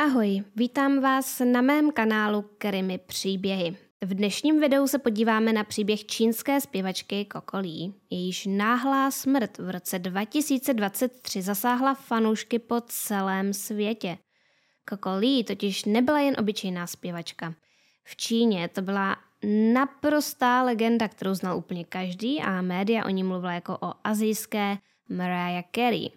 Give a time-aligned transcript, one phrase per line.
[0.00, 3.76] Ahoj, vítám vás na mém kanálu Krimi příběhy.
[4.00, 7.92] V dnešním videu se podíváme na příběh čínské zpěvačky Lee.
[8.10, 14.18] Jejíž náhlá smrt v roce 2023 zasáhla fanoušky po celém světě.
[15.06, 17.54] Lee totiž nebyla jen obyčejná zpěvačka.
[18.04, 19.16] V Číně to byla
[19.72, 24.78] naprostá legenda, kterou znal úplně každý a média o ní mluvila jako o azijské
[25.08, 26.10] Mariah Carey.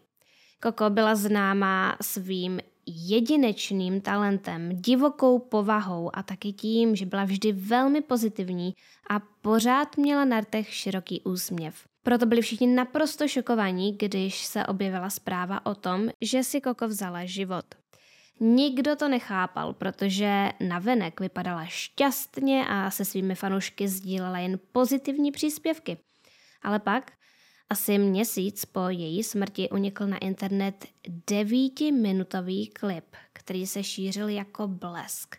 [0.63, 8.01] Coco byla známá svým jedinečným talentem, divokou povahou a taky tím, že byla vždy velmi
[8.01, 8.73] pozitivní
[9.09, 11.87] a pořád měla na rtech široký úsměv.
[12.03, 17.25] Proto byli všichni naprosto šokovaní, když se objevila zpráva o tom, že si Koko vzala
[17.25, 17.65] život.
[18.39, 25.97] Nikdo to nechápal, protože navenek vypadala šťastně a se svými fanoušky sdílela jen pozitivní příspěvky.
[26.61, 27.11] Ale pak
[27.71, 30.85] asi měsíc po její smrti unikl na internet
[31.29, 35.35] devítiminutový klip, který se šířil jako blesk.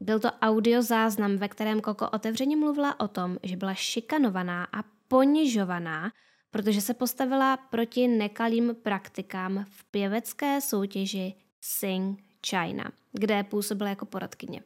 [0.00, 6.12] Byl to audiozáznam, ve kterém Koko otevřeně mluvila o tom, že byla šikanovaná a ponižovaná,
[6.50, 14.62] protože se postavila proti nekalým praktikám v pěvecké soutěži Sing China, kde působila jako poradkyně.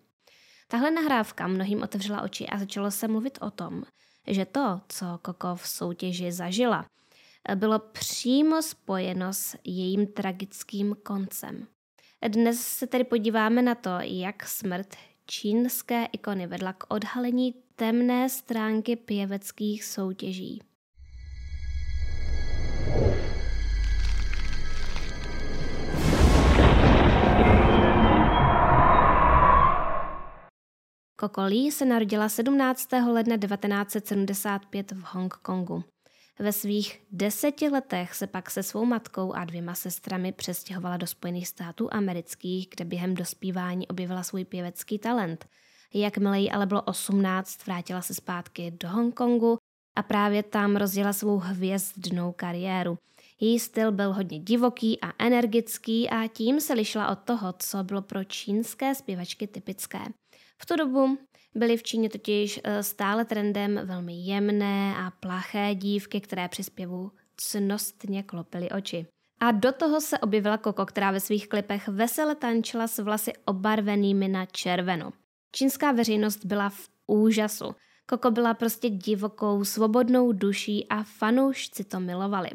[0.68, 3.82] Tahle nahrávka mnohým otevřela oči a začalo se mluvit o tom,
[4.26, 6.86] že to, co Koko v soutěži zažila,
[7.54, 11.66] bylo přímo spojeno s jejím tragickým koncem.
[12.28, 14.96] Dnes se tedy podíváme na to, jak smrt
[15.26, 20.62] čínské ikony vedla k odhalení temné stránky pěveckých soutěží.
[31.16, 32.92] Kokolí se narodila 17.
[32.92, 35.84] ledna 1975 v Hongkongu.
[36.40, 41.48] Ve svých deseti letech se pak se svou matkou a dvěma sestrami přestěhovala do Spojených
[41.48, 45.46] států amerických, kde během dospívání objevila svůj pěvecký talent.
[45.94, 49.58] Jakmile jí ale bylo 18, vrátila se zpátky do Hongkongu
[49.96, 52.98] a právě tam rozjela svou hvězdnou kariéru.
[53.40, 58.02] Její styl byl hodně divoký a energický a tím se lišila od toho, co bylo
[58.02, 60.00] pro čínské zpěvačky typické.
[60.62, 61.18] V tu dobu
[61.54, 67.10] Byly v Číně totiž eh, stále trendem velmi jemné a plaché dívky, které při zpěvu
[67.36, 69.06] cnostně klopily oči.
[69.40, 74.28] A do toho se objevila Koko, která ve svých klipech vesele tančila s vlasy obarvenými
[74.28, 75.12] na červeno.
[75.52, 77.74] Čínská veřejnost byla v úžasu.
[78.06, 82.50] Koko byla prostě divokou, svobodnou duší a fanoušci to milovali.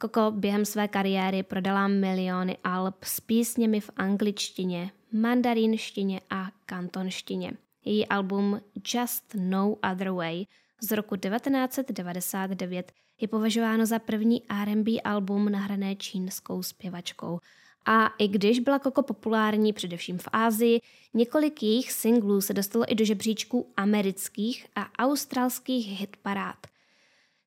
[0.00, 7.52] Koko během své kariéry prodala miliony alb s písněmi v angličtině, mandarínštině a kantonštině.
[7.86, 8.60] Její album
[8.94, 10.44] Just No Other Way
[10.82, 17.38] z roku 1999 je považováno za první R&B album nahrané čínskou zpěvačkou.
[17.86, 20.80] A i když byla Koko populární především v Ázii,
[21.14, 26.56] několik jejich singlů se dostalo i do žebříčků amerických a australských hitparád.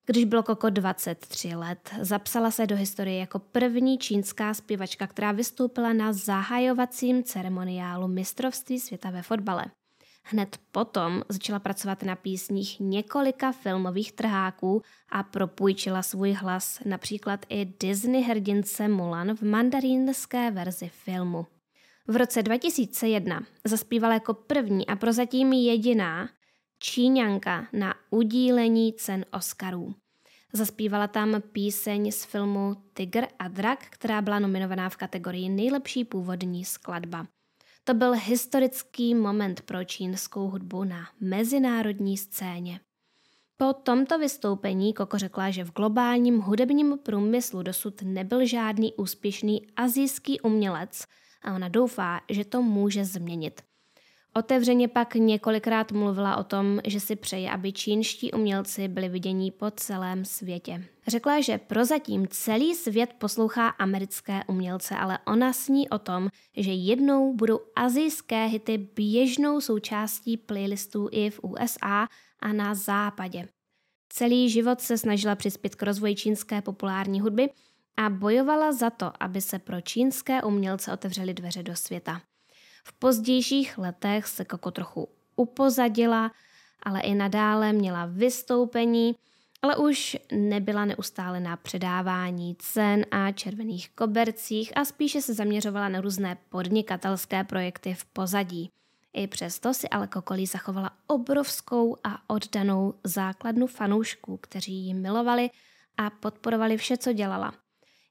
[0.05, 5.93] Když bylo Koko 23 let, zapsala se do historie jako první čínská zpěvačka, která vystoupila
[5.93, 9.65] na zahajovacím ceremoniálu mistrovství světa ve fotbale.
[10.31, 17.65] Hned potom začala pracovat na písních několika filmových trháků a propůjčila svůj hlas například i
[17.79, 21.45] Disney hrdince Mulan v mandarínské verzi filmu.
[22.07, 26.29] V roce 2001 zaspívala jako první a prozatím jediná
[26.79, 29.95] Číňanka na udílení cen Oscarů.
[30.53, 36.65] Zaspívala tam píseň z filmu Tiger a drak, která byla nominovaná v kategorii nejlepší původní
[36.65, 37.27] skladba.
[37.89, 42.79] To byl historický moment pro čínskou hudbu na mezinárodní scéně.
[43.57, 50.41] Po tomto vystoupení Koko řekla, že v globálním hudebním průmyslu dosud nebyl žádný úspěšný azijský
[50.41, 51.03] umělec
[51.41, 53.61] a ona doufá, že to může změnit.
[54.39, 59.71] Otevřeně pak několikrát mluvila o tom, že si přeje, aby čínští umělci byli vidění po
[59.71, 60.83] celém světě.
[61.07, 67.33] Řekla, že prozatím celý svět poslouchá americké umělce, ale ona sní o tom, že jednou
[67.33, 72.07] budou azijské hity běžnou součástí playlistů i v USA
[72.39, 73.47] a na západě.
[74.09, 77.49] Celý život se snažila přispět k rozvoji čínské populární hudby
[77.97, 82.21] a bojovala za to, aby se pro čínské umělce otevřely dveře do světa.
[82.89, 86.31] V pozdějších letech se Koko trochu upozadila,
[86.83, 89.15] ale i nadále měla vystoupení,
[89.61, 96.01] ale už nebyla neustále na předávání cen a červených kobercích a spíše se zaměřovala na
[96.01, 98.71] různé podnikatelské projekty v pozadí.
[99.13, 105.49] I přesto si ale Kokolí zachovala obrovskou a oddanou základnu fanoušků, kteří ji milovali
[105.97, 107.53] a podporovali vše, co dělala.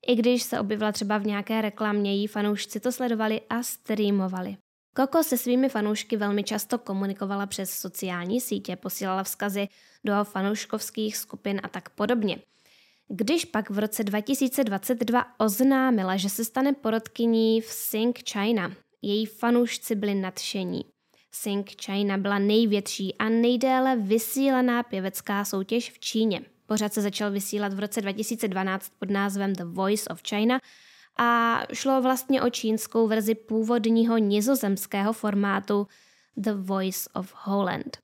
[0.07, 4.57] I když se objevila třeba v nějaké reklamě, její fanoušci to sledovali a streamovali.
[5.00, 9.69] Koko se svými fanoušky velmi často komunikovala přes sociální sítě, posílala vzkazy
[10.05, 12.39] do fanouškovských skupin a tak podobně.
[13.09, 18.73] Když pak v roce 2022 oznámila, že se stane porodkyní v Sing China,
[19.03, 20.85] její fanoušci byli nadšení.
[21.33, 26.41] Sing China byla největší a nejdéle vysílaná pěvecká soutěž v Číně.
[26.67, 30.61] Pořád se začal vysílat v roce 2012 pod názvem The Voice of China
[31.19, 35.87] a šlo vlastně o čínskou verzi původního nizozemského formátu
[36.37, 37.99] The Voice of Holland.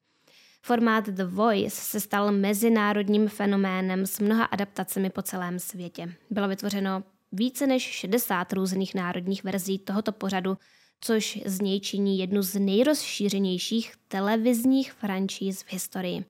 [0.62, 6.14] Formát The Voice se stal mezinárodním fenoménem s mnoha adaptacemi po celém světě.
[6.30, 7.02] Bylo vytvořeno
[7.32, 10.58] více než 60 různých národních verzí tohoto pořadu,
[11.00, 16.24] což z něj činí jednu z nejrozšířenějších televizních franšíz v historii.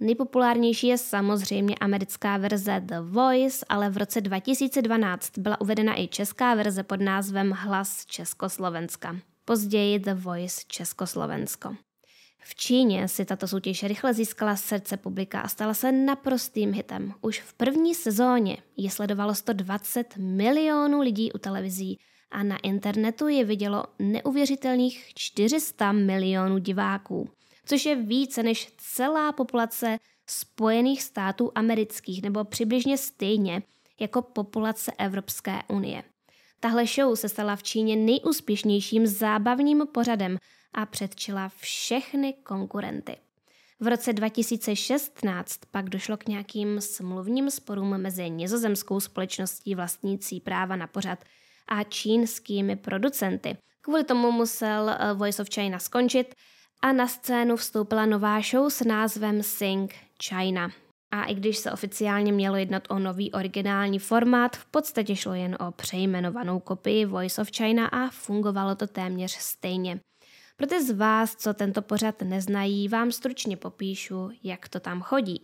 [0.00, 6.54] Nejpopulárnější je samozřejmě americká verze The Voice, ale v roce 2012 byla uvedena i česká
[6.54, 9.16] verze pod názvem Hlas Československa.
[9.44, 11.76] Později The Voice Československo.
[12.46, 17.14] V Číně si tato soutěž rychle získala srdce publika a stala se naprostým hitem.
[17.20, 21.98] Už v první sezóně je sledovalo 120 milionů lidí u televizí
[22.30, 27.30] a na internetu je vidělo neuvěřitelných 400 milionů diváků,
[27.64, 33.62] což je více než celá populace Spojených států amerických nebo přibližně stejně
[34.00, 36.02] jako populace Evropské unie.
[36.60, 40.38] Tahle show se stala v Číně nejúspěšnějším zábavním pořadem
[40.74, 43.16] a předčila všechny konkurenty.
[43.80, 50.86] V roce 2016 pak došlo k nějakým smluvním sporům mezi nizozemskou společností vlastnící práva na
[50.86, 51.18] pořad
[51.68, 53.56] a čínskými producenty.
[53.80, 56.34] Kvůli tomu musel eh, Voice of China skončit
[56.82, 60.70] a na scénu vstoupila nová show s názvem Sing China.
[61.14, 65.56] A i když se oficiálně mělo jednat o nový originální formát, v podstatě šlo jen
[65.60, 70.00] o přejmenovanou kopii Voice of China a fungovalo to téměř stejně.
[70.56, 75.42] Pro ty z vás, co tento pořad neznají, vám stručně popíšu, jak to tam chodí.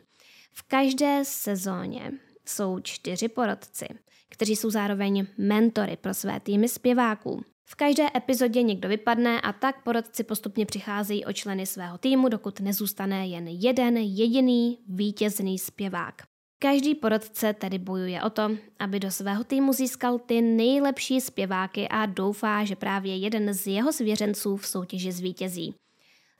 [0.53, 2.13] V každé sezóně
[2.47, 3.87] jsou čtyři porodci,
[4.29, 7.45] kteří jsou zároveň mentory pro své týmy zpěváků.
[7.71, 12.61] V každé epizodě někdo vypadne a tak porodci postupně přicházejí o členy svého týmu, dokud
[12.61, 16.15] nezůstane jen jeden jediný vítězný zpěvák.
[16.59, 22.07] Každý porodce tedy bojuje o to, aby do svého týmu získal ty nejlepší zpěváky a
[22.07, 25.75] doufá, že právě jeden z jeho svěřenců v soutěži zvítězí.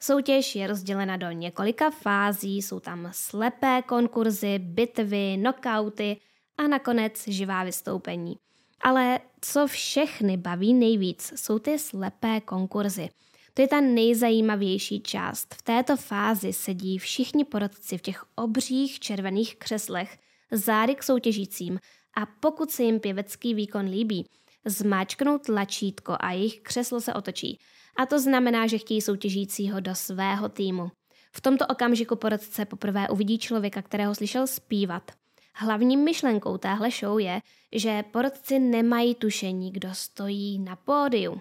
[0.01, 6.17] Soutěž je rozdělena do několika fází, jsou tam slepé konkurzy, bitvy, knockouty
[6.59, 8.37] a nakonec živá vystoupení.
[8.81, 13.09] Ale co všechny baví nejvíc, jsou ty slepé konkurzy–
[13.55, 15.55] to je ta nejzajímavější část.
[15.55, 20.19] V této fázi sedí všichni porodci v těch obřích červených křeslech
[20.53, 21.79] zády k soutěžícím
[22.17, 24.27] a pokud se jim pěvecký výkon líbí,
[24.65, 27.59] zmáčknou tlačítko a jejich křeslo se otočí.
[27.97, 30.91] A to znamená, že chtějí soutěžícího do svého týmu.
[31.33, 35.20] V tomto okamžiku porodce poprvé uvidí člověka, kterého slyšel zpívat.
[35.61, 37.41] Hlavním myšlenkou téhle show je,
[37.73, 41.41] že porodci nemají tušení, kdo stojí na pódiu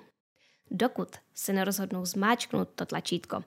[0.72, 3.44] dokud se nerozhodnou zmáčknout to tlačítko.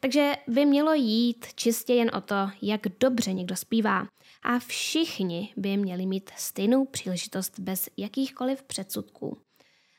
[0.00, 4.06] Takže by mělo jít čistě jen o to, jak dobře někdo zpívá.
[4.42, 9.38] A všichni by měli mít stejnou příležitost bez jakýchkoliv předsudků.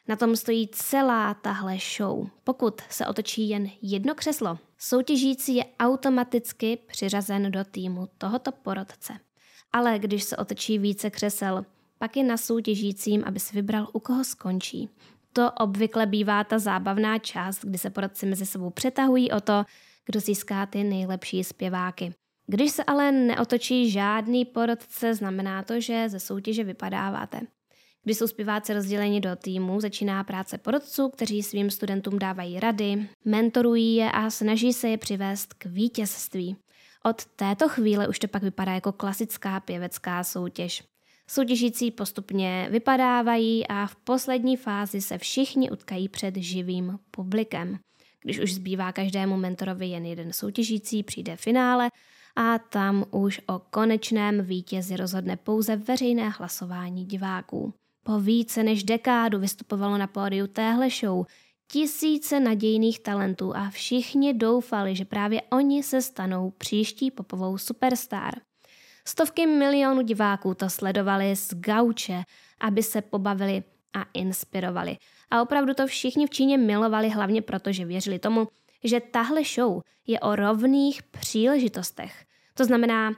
[0.08, 2.28] Na tom stojí celá tahle show.
[2.44, 9.14] Pokud se otočí jen jedno křeslo, soutěžící je automaticky přiřazen do týmu tohoto porodce.
[9.74, 11.66] Ale když se otočí více křesel,
[11.98, 14.90] pak je na soutěžícím, aby si vybral, u koho skončí.
[15.34, 19.64] To obvykle bývá ta zábavná část, kdy se poradci mezi sebou přetahují o to,
[20.06, 22.14] kdo získá ty nejlepší zpěváky.
[22.48, 27.42] Když se ale neotočí žádný porodce, znamená to, že ze soutěže vypadáváte.
[28.04, 33.96] Když jsou zpěváci rozděleni do týmu, začíná práce porodců, kteří svým studentům dávají rady, mentorují
[33.96, 36.56] je a snaží se je přivést k vítězství.
[37.06, 40.84] Od této chvíle už to pak vypadá jako klasická pěvecká soutěž.
[41.28, 47.80] Soutěžící postupně vypadávají a v poslední fázi se všichni utkají před živým publikem.
[48.22, 51.90] Když už zbývá každému mentorovi jen jeden soutěžící, přijde finále
[52.36, 57.74] a tam už o konečném vítězi rozhodne pouze veřejné hlasování diváků.
[58.04, 61.26] Po více než dekádu vystupovalo na pódiu téhle show
[61.72, 68.34] tisíce nadějných talentů a všichni doufali, že právě oni se stanou příští popovou superstar.
[69.06, 72.24] Stovky milionů diváků to sledovali z gauče,
[72.60, 73.64] aby se pobavili
[73.94, 74.98] a inspirovali.
[75.32, 78.48] A opravdu to všichni v Číně milovali hlavně proto, že věřili tomu,
[78.84, 82.26] že tahle show je o rovných příležitostech.
[82.54, 83.14] To znamená,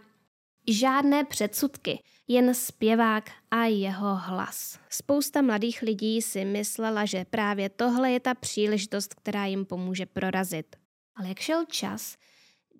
[0.68, 4.80] žádné předsudky, jen zpěvák a jeho hlas.
[4.90, 10.76] Spousta mladých lidí si myslela, že právě tohle je ta příležitost, která jim pomůže prorazit.
[11.16, 12.18] Ale jak šel čas,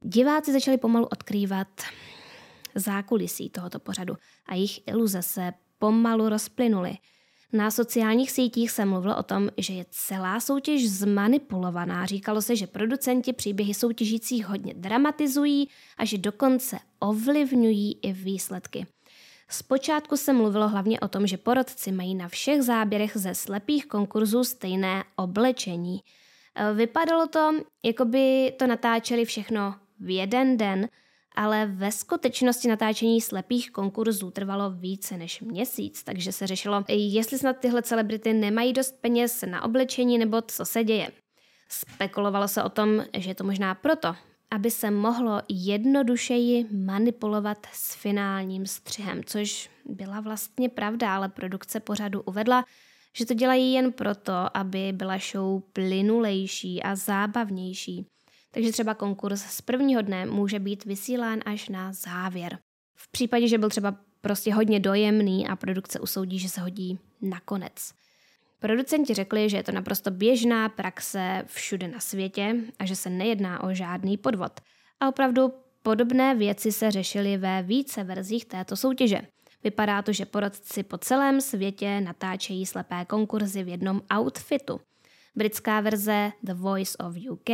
[0.04, 1.68] diváci začali pomalu odkrývat
[2.76, 6.98] zákulisí tohoto pořadu a jejich iluze se pomalu rozplynuly.
[7.54, 12.06] Na sociálních sítích se mluvilo o tom, že je celá soutěž zmanipulovaná.
[12.06, 18.88] Říkalo se, že producenti příběhy soutěžících hodně dramatizují a že dokonce ovlivňují i výsledky.
[19.50, 24.44] Zpočátku se mluvilo hlavně o tom, že porodci mají na všech záběrech ze slepých konkurzů
[24.44, 26.00] stejné oblečení.
[26.74, 27.52] Vypadalo to,
[27.84, 30.88] jako by to natáčeli všechno v jeden den–
[31.36, 37.58] ale ve skutečnosti natáčení slepých konkurzů trvalo více než měsíc, takže se řešilo, jestli snad
[37.58, 41.12] tyhle celebrity nemají dost peněz na oblečení nebo co se děje.
[41.70, 44.16] Spekulovalo se o tom, že je to možná proto,
[44.54, 52.22] aby se mohlo jednodušeji manipulovat s finálním střihem, což byla vlastně pravda, ale produkce pořadu
[52.22, 52.66] uvedla,
[53.18, 58.06] že to dělají jen proto, aby byla show plynulejší a zábavnější.
[58.52, 62.58] Takže třeba konkurs z prvního dne může být vysílán až na závěr.
[62.96, 67.94] V případě, že byl třeba prostě hodně dojemný a produkce usoudí, že se hodí nakonec.
[68.64, 73.64] Producenti řekli, že je to naprosto běžná praxe všude na světě a že se nejedná
[73.64, 74.52] o žádný podvod.
[75.00, 79.22] A opravdu podobné věci se řešily ve více verzích této soutěže.
[79.64, 84.80] Vypadá to, že porodci po celém světě natáčejí slepé konkurzy v jednom outfitu–
[85.36, 87.50] Britská verze The Voice of UK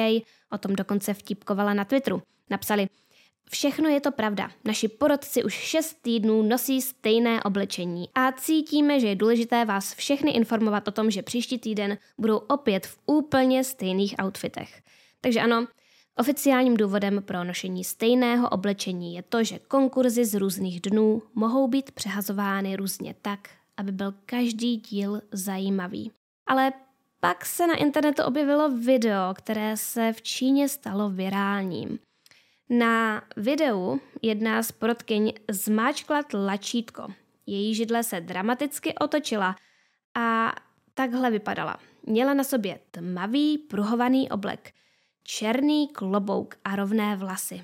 [0.51, 2.21] o tom dokonce vtipkovala na Twitteru.
[2.49, 2.87] Napsali,
[3.51, 4.51] Všechno je to pravda.
[4.65, 10.32] Naši porodci už 6 týdnů nosí stejné oblečení a cítíme, že je důležité vás všechny
[10.32, 14.82] informovat o tom, že příští týden budou opět v úplně stejných outfitech.
[15.22, 15.68] Takže ano,
[16.18, 21.91] oficiálním důvodem pro nošení stejného oblečení je to, že konkurzy z různých dnů mohou být
[21.91, 23.39] přehazovány různě tak,
[23.77, 26.12] aby byl každý díl zajímavý.
[26.48, 26.74] Ale
[27.20, 32.00] pak se na internetu objevilo video, které se v Číně stalo virálním.
[32.69, 37.07] Na videu jedna z porodkyň zmáčkla tlačítko.
[37.45, 39.55] Její židle se dramaticky otočila
[40.17, 40.55] a
[40.93, 41.77] takhle vypadala.
[42.05, 44.73] Měla na sobě tmavý, pruhovaný oblek,
[45.23, 47.63] černý klobouk a rovné vlasy.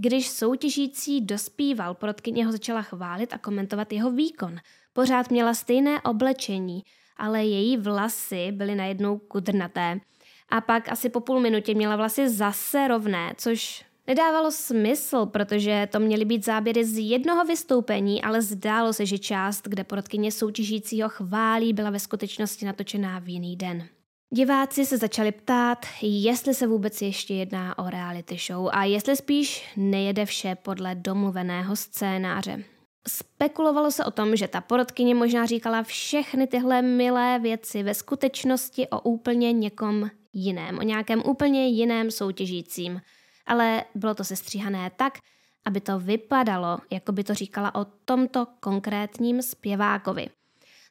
[0.00, 4.56] Když soutěžící dospíval, porodkyně ho začala chválit a komentovat jeho výkon.
[4.92, 6.82] Pořád měla stejné oblečení
[7.16, 10.00] ale její vlasy byly najednou kudrnaté.
[10.48, 16.00] A pak asi po půl minutě měla vlasy zase rovné, což nedávalo smysl, protože to
[16.00, 21.72] měly být záběry z jednoho vystoupení, ale zdálo se, že část, kde porodkyně soutěžícího chválí,
[21.72, 23.88] byla ve skutečnosti natočená v jiný den.
[24.30, 29.72] Diváci se začali ptát, jestli se vůbec ještě jedná o reality show a jestli spíš
[29.76, 32.64] nejede vše podle domluveného scénáře.
[33.08, 38.88] Spekulovalo se o tom, že ta porodkyně možná říkala všechny tyhle milé věci ve skutečnosti
[38.88, 43.00] o úplně někom jiném, o nějakém úplně jiném soutěžícím.
[43.46, 45.18] Ale bylo to sestříhané tak,
[45.64, 50.26] aby to vypadalo, jako by to říkala o tomto konkrétním zpěvákovi.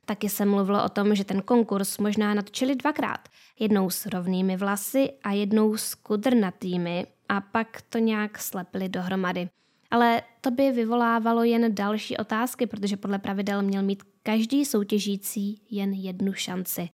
[0.05, 3.29] Taky se mluvilo o tom, že ten konkurs možná natočili dvakrát.
[3.59, 9.49] Jednou s rovnými vlasy a jednou s kudrnatými a pak to nějak slepili dohromady.
[9.91, 15.93] Ale to by vyvolávalo jen další otázky, protože podle pravidel měl mít každý soutěžící jen
[15.93, 16.89] jednu šanci.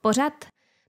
[0.00, 0.32] Pořad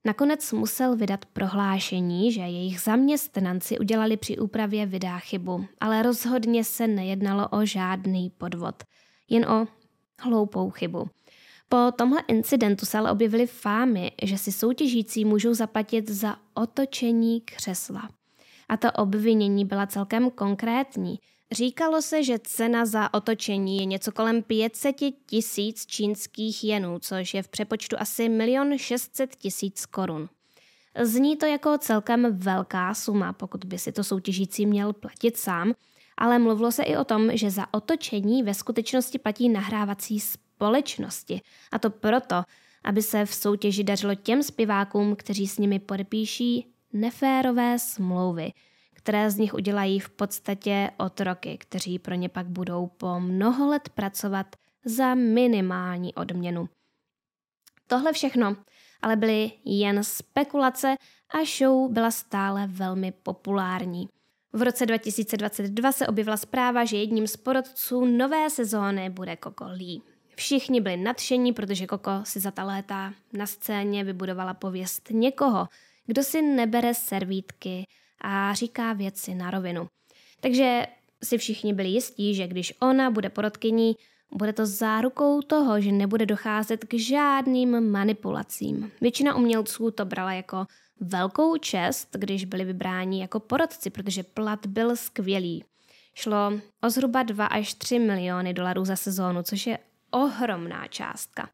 [0.05, 6.87] nakonec musel vydat prohlášení, že jejich zaměstnanci udělali při úpravě videa chybu, ale rozhodně se
[6.87, 8.83] nejednalo o žádný podvod,
[9.29, 9.67] jen o
[10.19, 11.09] hloupou chybu.
[11.69, 18.09] Po tomhle incidentu se ale objevily fámy, že si soutěžící můžou zaplatit za otočení křesla.
[18.69, 21.19] A to obvinění byla celkem konkrétní.
[21.51, 27.43] Říkalo se, že cena za otočení je něco kolem 500 tisíc čínských jenů, což je
[27.43, 30.29] v přepočtu asi 1 600 tisíc korun.
[31.01, 35.73] Zní to jako celkem velká suma, pokud by si to soutěžící měl platit sám,
[36.17, 41.41] ale mluvilo se i o tom, že za otočení ve skutečnosti platí nahrávací společnosti.
[41.71, 42.43] A to proto,
[42.83, 48.51] aby se v soutěži dařilo těm zpěvákům, kteří s nimi podepíší neférové smlouvy–
[49.03, 53.89] které z nich udělají v podstatě otroky, kteří pro ně pak budou po mnoho let
[53.89, 54.55] pracovat
[54.85, 56.69] za minimální odměnu.
[57.87, 58.55] Tohle všechno
[59.01, 60.95] ale byly jen spekulace
[61.29, 64.09] a show byla stále velmi populární.
[64.53, 70.01] V roce 2022 se objevila zpráva, že jedním z porodců nové sezóny bude Coco Lee.
[70.35, 75.67] Všichni byli nadšení, protože Koko si za ta léta na scéně vybudovala pověst někoho,
[76.05, 77.85] kdo si nebere servítky
[78.21, 79.87] a říká věci na rovinu.
[80.39, 80.85] Takže
[81.23, 83.95] si všichni byli jistí, že když ona bude porodkyní,
[84.35, 88.91] Bude to zárukou toho, že nebude docházet k žádným manipulacím.
[89.01, 90.65] Většina umělců to brala jako
[90.99, 95.63] velkou čest, když byli vybráni jako porodci, protože plat byl skvělý.
[96.13, 99.79] Šlo o zhruba 2 až 3 miliony dolarů za sezónu, což je
[100.11, 101.49] ohromná částka.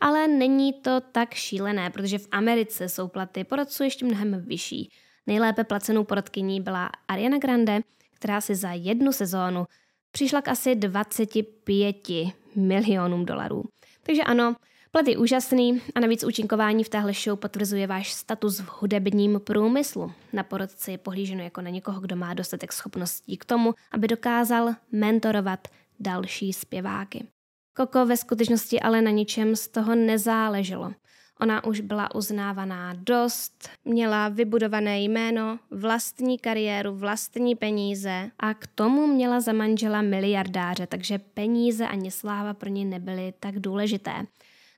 [0.00, 4.90] Ale není to tak šílené, protože v Americe jsou platy porodců ještě mnohem vyšší.
[5.26, 7.80] Nejlépe placenou porodkyní byla Ariana Grande,
[8.14, 9.66] která si za jednu sezónu
[10.12, 11.96] přišla k asi 25
[12.56, 13.64] milionům dolarů.
[14.02, 14.56] Takže ano,
[14.90, 20.12] plat je úžasný a navíc účinkování v téhle show potvrzuje váš status v hudebním průmyslu.
[20.32, 24.74] Na porodci je pohlíženo jako na někoho, kdo má dostatek schopností k tomu, aby dokázal
[24.92, 25.68] mentorovat
[26.00, 27.26] další zpěváky.
[27.76, 30.92] Koko ve skutečnosti ale na ničem z toho nezáleželo.
[31.42, 39.06] Ona už byla uznávaná dost, měla vybudované jméno, vlastní kariéru, vlastní peníze a k tomu
[39.06, 44.12] měla za manžela miliardáře, takže peníze ani sláva pro ní nebyly tak důležité.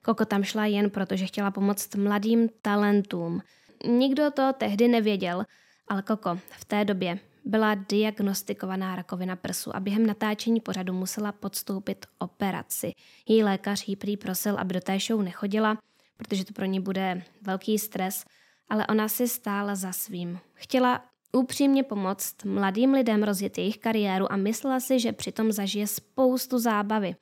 [0.04, 3.40] Koko tam šla jen proto, že chtěla pomoct mladým talentům.
[3.86, 5.44] Nikdo to tehdy nevěděl,
[5.88, 12.06] ale Koko v té době byla diagnostikovaná rakovina prsu a během natáčení pořadu musela podstoupit
[12.18, 12.92] operaci.
[13.28, 15.78] Její lékař jí prý prosil, aby do té show nechodila,
[16.16, 18.24] protože to pro ní bude velký stres,
[18.68, 20.38] ale ona si stála za svým.
[20.54, 26.58] Chtěla upřímně pomoct mladým lidem rozjet jejich kariéru a myslela si, že přitom zažije spoustu
[26.58, 27.16] zábavy.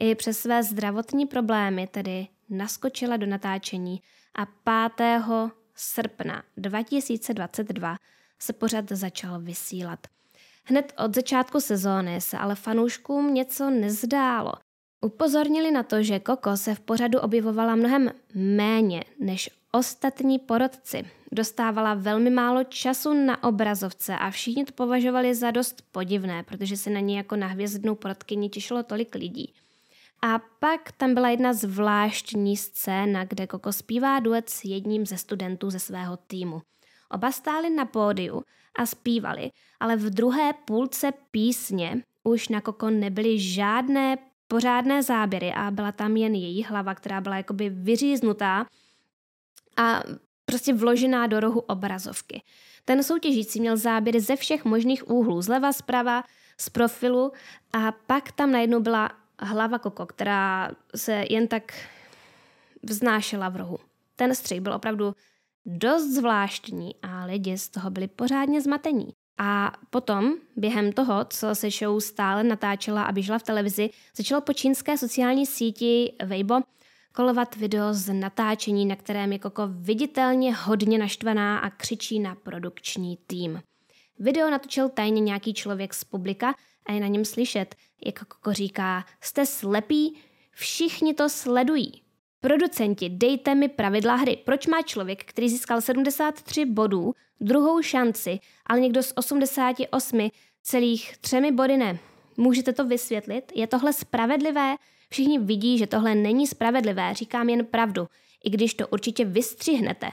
[0.00, 4.02] I přes své zdravotní problémy tedy naskočila do natáčení
[4.34, 4.46] a
[4.96, 5.22] 5.
[5.74, 7.96] srpna 2022
[8.38, 10.06] se pořad začal vysílat.
[10.64, 14.52] Hned od začátku sezóny se ale fanouškům něco nezdálo.
[15.06, 21.04] Upozornili na to, že Koko se v pořadu objevovala mnohem méně než ostatní porodci.
[21.32, 26.90] Dostávala velmi málo času na obrazovce a všichni to považovali za dost podivné, protože se
[26.90, 29.52] na ní jako na hvězdnou porodkyni těšilo tolik lidí.
[30.22, 35.70] A pak tam byla jedna zvláštní scéna, kde Koko zpívá duet s jedním ze studentů
[35.70, 36.62] ze svého týmu.
[37.10, 38.42] Oba stáli na pódiu
[38.78, 44.16] a zpívali, ale v druhé půlce písně už na Koko nebyly žádné
[44.48, 48.66] pořádné záběry a byla tam jen její hlava, která byla jakoby vyříznutá
[49.76, 50.02] a
[50.44, 52.42] prostě vložená do rohu obrazovky.
[52.84, 56.24] Ten soutěžící měl záběry ze všech možných úhlů, zleva, zprava,
[56.60, 57.32] z profilu
[57.72, 61.72] a pak tam najednou byla hlava Koko, která se jen tak
[62.82, 63.78] vznášela v rohu.
[64.16, 65.14] Ten střih byl opravdu
[65.66, 69.12] dost zvláštní a lidi z toho byli pořádně zmatení.
[69.38, 74.52] A potom, během toho, co se show stále natáčela a běžela v televizi, začalo po
[74.52, 76.60] čínské sociální síti Weibo
[77.12, 83.18] kolovat video z natáčení, na kterém je Koko viditelně hodně naštvaná a křičí na produkční
[83.26, 83.62] tým.
[84.18, 86.54] Video natočil tajně nějaký člověk z publika
[86.86, 87.74] a je na něm slyšet,
[88.06, 90.18] jak Koko říká, jste slepí,
[90.52, 92.05] všichni to sledují.
[92.46, 94.36] Producenti, dejte mi pravidla hry.
[94.36, 100.30] Proč má člověk, který získal 73 bodů, druhou šanci, ale někdo z 88
[100.62, 101.98] celých třemi body ne?
[102.36, 103.52] Můžete to vysvětlit?
[103.54, 104.76] Je tohle spravedlivé?
[105.10, 108.08] Všichni vidí, že tohle není spravedlivé, říkám jen pravdu,
[108.44, 110.10] i když to určitě vystřihnete.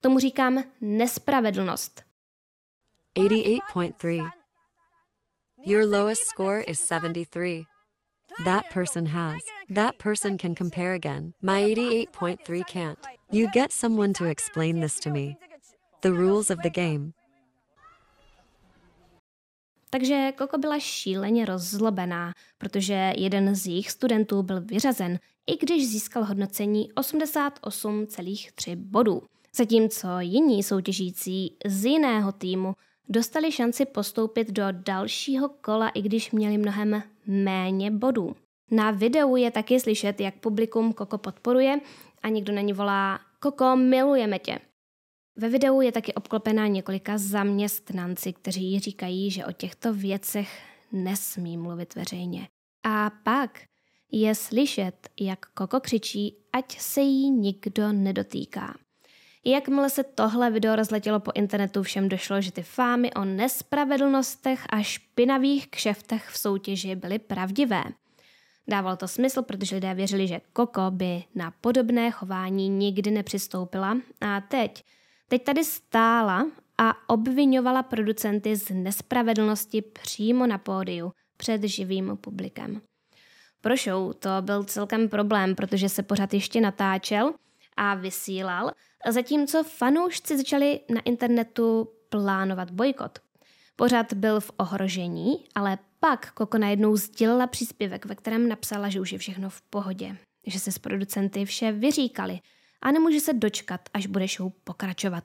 [0.00, 2.02] Tomu říkám nespravedlnost.
[3.18, 4.30] 88.3
[5.66, 7.75] Your lowest score is 73.
[8.44, 9.40] That person has.
[9.70, 11.32] That person can compare again.
[11.40, 12.98] My 88.3 can't.
[13.30, 15.36] You get someone to explain this to me.
[16.02, 17.12] The rules of the game.
[19.90, 26.24] Takže Koko byla šíleně rozzlobená, protože jeden z jejich studentů byl vyřazen, i když získal
[26.24, 29.22] hodnocení 88,3 bodů.
[29.56, 32.74] Zatímco jiní soutěžící z jiného týmu
[33.08, 38.36] dostali šanci postoupit do dalšího kola, i když měli mnohem méně bodů.
[38.70, 41.80] Na videu je taky slyšet, jak publikum Koko podporuje
[42.22, 44.58] a někdo na ní volá Koko, milujeme tě.
[45.36, 51.94] Ve videu je taky obklopená několika zaměstnanci, kteří říkají, že o těchto věcech nesmí mluvit
[51.94, 52.48] veřejně.
[52.84, 53.62] A pak
[54.12, 58.74] je slyšet, jak Koko křičí, ať se jí nikdo nedotýká.
[59.48, 64.82] Jakmile se tohle video rozletělo po internetu, všem došlo, že ty fámy o nespravedlnostech a
[64.82, 67.82] špinavých kšeftech v soutěži byly pravdivé.
[68.68, 74.40] Dávalo to smysl, protože lidé věřili, že Koko by na podobné chování nikdy nepřistoupila a
[74.40, 74.84] teď,
[75.28, 76.46] teď tady stála
[76.78, 82.80] a obvinovala producenty z nespravedlnosti přímo na pódiu před živým publikem.
[83.60, 87.32] Pro show to byl celkem problém, protože se pořád ještě natáčel
[87.76, 88.70] a vysílal,
[89.08, 93.18] zatímco fanoušci začali na internetu plánovat bojkot.
[93.76, 99.12] Pořad byl v ohrožení, ale pak Koko najednou sdělila příspěvek, ve kterém napsala, že už
[99.12, 102.40] je všechno v pohodě, že se s producenty vše vyříkali
[102.82, 105.24] a nemůže se dočkat, až bude show pokračovat.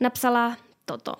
[0.00, 1.14] Napsala toto.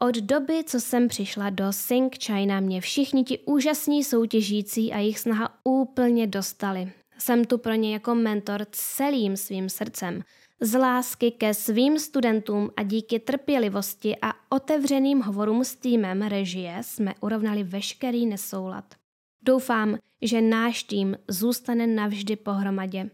[0.00, 5.18] Od doby, co jsem přišla do Sing China, mě všichni ti úžasní soutěžící a jejich
[5.18, 6.92] snaha úplně dostali.
[7.18, 10.22] Jsem tu pro ně jako mentor celým svým srdcem.
[10.60, 17.14] Z lásky ke svým studentům a díky trpělivosti a otevřeným hovorům s týmem režie jsme
[17.20, 18.94] urovnali veškerý nesoulad.
[19.42, 23.10] Doufám, že náš tým zůstane navždy pohromadě.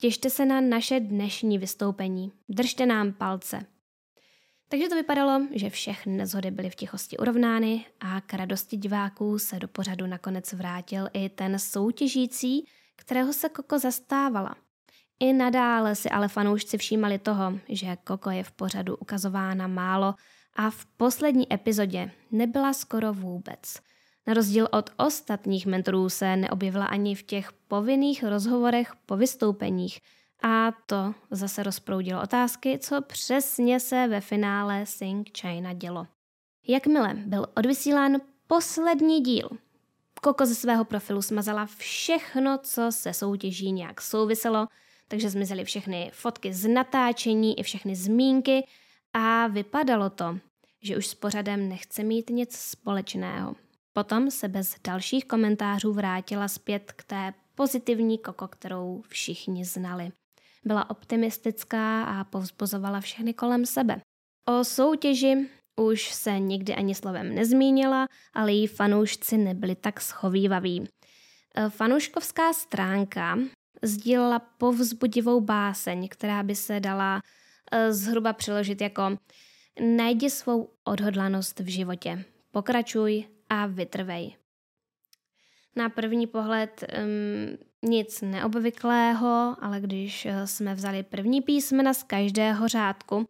[0.00, 2.32] Těšte se na naše dnešní vystoupení.
[2.48, 3.66] Držte nám palce.
[4.68, 9.58] Takže to vypadalo, že všechny nezhody byly v tichosti urovnány a k radosti diváků se
[9.58, 12.66] do pořadu nakonec vrátil i ten soutěžící,
[13.02, 14.54] kterého se Koko zastávala.
[15.20, 20.14] I nadále si ale fanoušci všímali toho, že Koko je v pořadu ukazována málo
[20.56, 23.74] a v poslední epizodě nebyla skoro vůbec.
[24.26, 30.00] Na rozdíl od ostatních mentorů se neobjevila ani v těch povinných rozhovorech po vystoupeních–
[30.42, 36.06] a to zase rozproudilo otázky, co přesně se ve finále Sing China dělo.
[36.68, 39.48] Jakmile byl odvysílán poslední díl,
[40.24, 44.66] Koko ze svého profilu smazala všechno, co se soutěží nějak souviselo,
[45.08, 48.66] takže zmizely všechny fotky z natáčení i všechny zmínky
[49.12, 50.38] a vypadalo to,
[50.82, 53.56] že už s pořadem nechce mít nic společného.
[53.92, 60.12] Potom se bez dalších komentářů vrátila zpět k té pozitivní Koko, kterou všichni znali.
[60.64, 64.00] Byla optimistická a povzbuzovala všechny kolem sebe.
[64.48, 70.84] O soutěži už se nikdy ani slovem nezmínila, ale její fanoušci nebyli tak schovývaví.
[71.54, 73.38] E, fanouškovská stránka
[73.82, 77.22] sdílela povzbudivou báseň, která by se dala
[77.72, 79.16] e, zhruba přeložit jako
[79.96, 84.36] najdi svou odhodlanost v životě, pokračuj a vytrvej.
[85.76, 92.68] Na první pohled um, nic neobvyklého, ale když eh, jsme vzali první písmena z každého
[92.68, 93.24] řádku,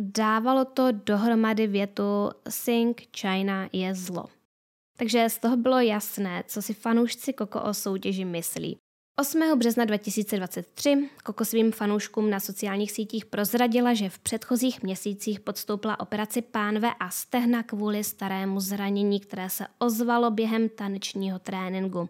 [0.00, 4.24] dávalo to dohromady větu Sing China je zlo.
[4.96, 8.76] Takže z toho bylo jasné, co si fanoušci Koko o soutěži myslí.
[9.20, 9.58] 8.
[9.58, 16.42] března 2023 Koko svým fanouškům na sociálních sítích prozradila, že v předchozích měsících podstoupila operaci
[16.42, 22.08] pánve a stehna kvůli starému zranění, které se ozvalo během tanečního tréninku.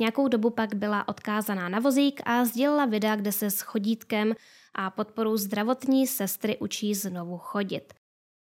[0.00, 4.34] Nějakou dobu pak byla odkázaná na vozík a sdělila videa, kde se s chodítkem
[4.74, 7.94] a podporou zdravotní sestry učí znovu chodit.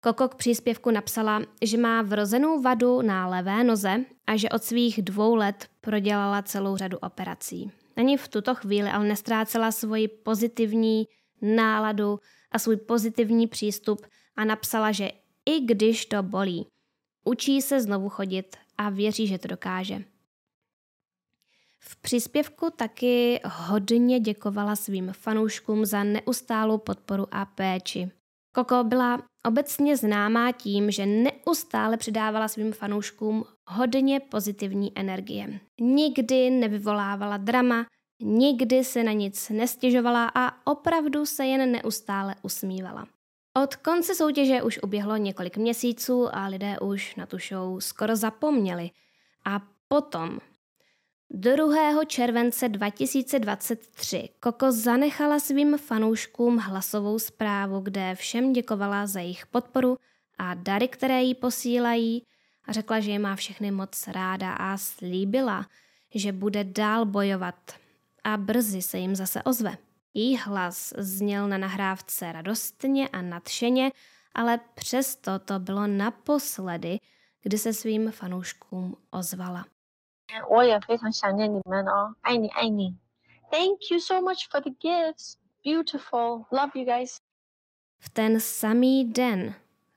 [0.03, 5.01] Koko k příspěvku napsala, že má vrozenou vadu na levé noze a že od svých
[5.01, 7.71] dvou let prodělala celou řadu operací.
[7.95, 11.07] Ani v tuto chvíli ale nestrácela svoji pozitivní
[11.41, 12.19] náladu
[12.51, 15.11] a svůj pozitivní přístup a napsala, že
[15.45, 16.67] i když to bolí,
[17.23, 20.03] učí se znovu chodit a věří, že to dokáže.
[21.79, 28.11] V příspěvku taky hodně děkovala svým fanouškům za neustálou podporu a péči.
[28.55, 35.59] Koko byla obecně známá tím, že neustále přidávala svým fanouškům hodně pozitivní energie.
[35.81, 37.85] Nikdy nevyvolávala drama,
[38.21, 43.07] nikdy se na nic nestěžovala a opravdu se jen neustále usmívala.
[43.63, 48.89] Od konce soutěže už uběhlo několik měsíců a lidé už na tu show skoro zapomněli.
[49.45, 50.39] A potom
[51.31, 52.05] 2.
[52.05, 59.97] července 2023 Koko zanechala svým fanouškům hlasovou zprávu, kde všem děkovala za jejich podporu
[60.37, 62.23] a dary, které jí posílají
[62.65, 65.67] a řekla, že je má všechny moc ráda a slíbila,
[66.15, 67.71] že bude dál bojovat
[68.23, 69.77] a brzy se jim zase ozve.
[70.13, 73.91] Její hlas zněl na nahrávce radostně a nadšeně,
[74.35, 76.99] ale přesto to bylo naposledy,
[77.43, 79.65] kdy se svým fanouškům ozvala.
[80.48, 82.96] 我也非常想念你们哦，爱你爱你。
[83.50, 85.36] Thank you so much for the gifts.
[85.64, 86.46] Beautiful.
[86.50, 87.16] Love you guys.
[87.98, 89.54] V ten samý den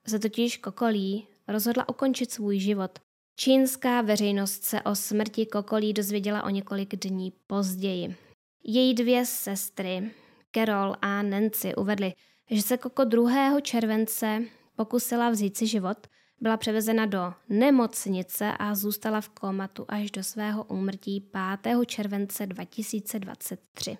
[0.07, 2.99] se totiž Kokolí rozhodla ukončit svůj život.
[3.35, 8.15] Čínská veřejnost se o smrti Kokolí dozvěděla o několik dní později.
[8.63, 10.11] Její dvě sestry,
[10.55, 12.13] Carol a Nancy, uvedly,
[12.49, 13.61] že se Koko 2.
[13.61, 14.41] července
[14.75, 20.64] pokusila vzít si život – byla převezena do nemocnice a zůstala v komatu až do svého
[20.64, 21.30] úmrtí
[21.62, 21.76] 5.
[21.86, 23.98] července 2023.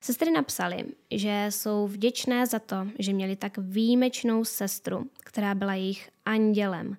[0.00, 6.10] Sestry napsali, že jsou vděčné za to, že měli tak výjimečnou sestru, která byla jejich
[6.24, 6.96] andělem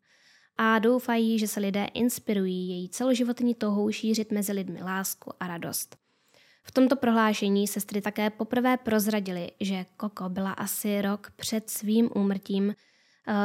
[0.57, 5.97] a doufají, že se lidé inspirují její celoživotní touhou šířit mezi lidmi lásku a radost.
[6.63, 12.75] V tomto prohlášení sestry také poprvé prozradili, že Koko byla asi rok před svým úmrtím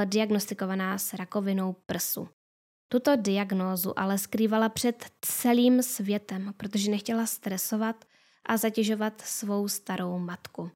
[0.05, 2.29] diagnostikovaná s rakovinou prsu.
[2.89, 8.05] Tuto diagnózu ale skrývala před celým světem, protože nechtěla stresovat
[8.47, 10.71] a zatěžovat svou starou matku.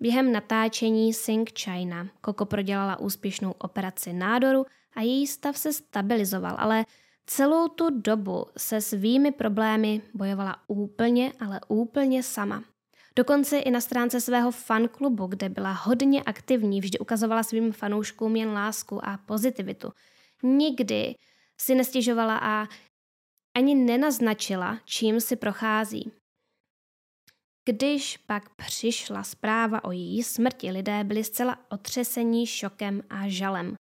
[0.00, 6.84] Během natáčení Sing China Koko prodělala úspěšnou operaci nádoru a její stav se stabilizoval, ale
[7.26, 12.64] celou tu dobu se svými problémy bojovala úplně, ale úplně sama.
[13.16, 18.48] Dokonce i na stránce svého fanklubu, kde byla hodně aktivní, vždy ukazovala svým fanouškům jen
[18.48, 19.92] lásku a pozitivitu.
[20.42, 21.14] Nikdy
[21.60, 22.68] si nestěžovala a
[23.56, 26.12] ani nenaznačila, čím si prochází.
[27.64, 33.74] Když pak přišla zpráva o její smrti, lidé byli zcela otřesení šokem a žalem.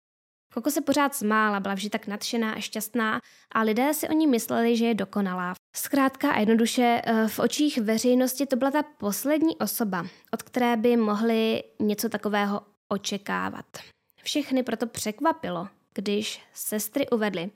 [0.58, 3.20] Koko se pořád smála, byla vždy tak nadšená a šťastná
[3.52, 5.54] a lidé si o ní mysleli, že je dokonalá.
[5.76, 10.96] Zkrátka a jednoduše eh, v očích veřejnosti to byla ta poslední osoba, od které by
[10.96, 13.64] mohli něco takového očekávat.
[14.22, 17.50] Všechny proto překvapilo, když sestry uvedly,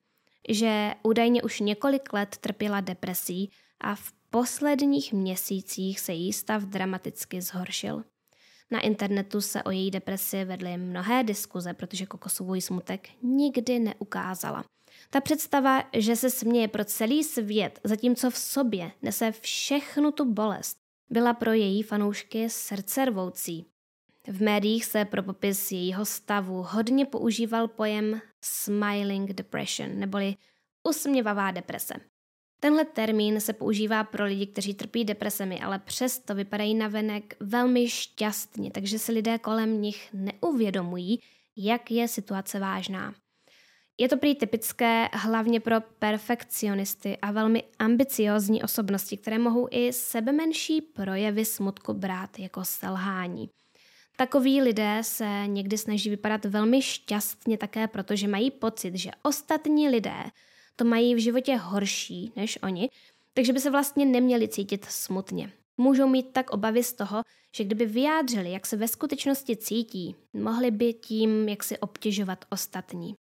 [0.48, 7.42] že údajně už několik let trpěla depresí a v posledních měsících se její stav dramaticky
[7.42, 8.04] zhoršil.
[8.72, 14.64] Na internetu se o její depresi vedly mnohé diskuze, protože kokosový smutek nikdy neukázala.
[15.10, 20.76] Ta představa, že se směje pro celý svět, zatímco v sobě nese všechnu tu bolest,
[21.10, 23.66] byla pro její fanoušky srdcervoucí.
[24.28, 30.36] V médiích se pro popis jejího stavu hodně používal pojem smiling depression, neboli
[30.88, 31.94] usměvavá deprese.
[32.64, 37.88] Tenhle termín se používá pro lidi, kteří trpí depresemi, ale přesto vypadají na venek velmi
[37.88, 41.20] šťastně, takže si lidé kolem nich neuvědomují,
[41.56, 43.14] jak je situace vážná.
[43.98, 50.80] Je to prý typické hlavně pro perfekcionisty a velmi ambiciozní osobnosti, které mohou i sebemenší
[50.80, 53.48] projevy smutku brát jako selhání.
[54.16, 60.22] Takoví lidé se někdy snaží vypadat velmi šťastně také, protože mají pocit, že ostatní lidé
[60.76, 62.88] to mají v životě horší než oni,
[63.34, 65.52] takže by se vlastně neměli cítit smutně.
[65.76, 67.22] Můžou mít tak obavy z toho,
[67.56, 73.14] že kdyby vyjádřili, jak se ve skutečnosti cítí, mohli by tím jak si obtěžovat ostatní.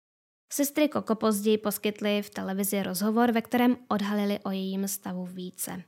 [0.53, 5.83] Sestry Koko později poskytly v televizi rozhovor, ve kterém odhalili o jejím stavu více.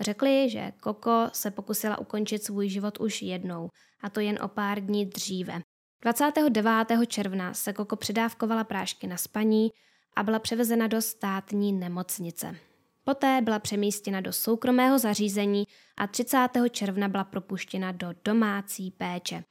[0.00, 3.68] Řekli, že Koko se pokusila ukončit svůj život už jednou,
[4.02, 5.60] a to jen o pár dní dříve.
[6.02, 7.06] 29.
[7.06, 9.70] června se Koko přidávkovala prášky na spaní
[10.16, 12.56] a byla převezena do státní nemocnice.
[13.04, 15.64] Poté byla přemístěna do soukromého zařízení
[15.96, 16.48] a 30.
[16.70, 19.44] června byla propuštěna do domácí péče.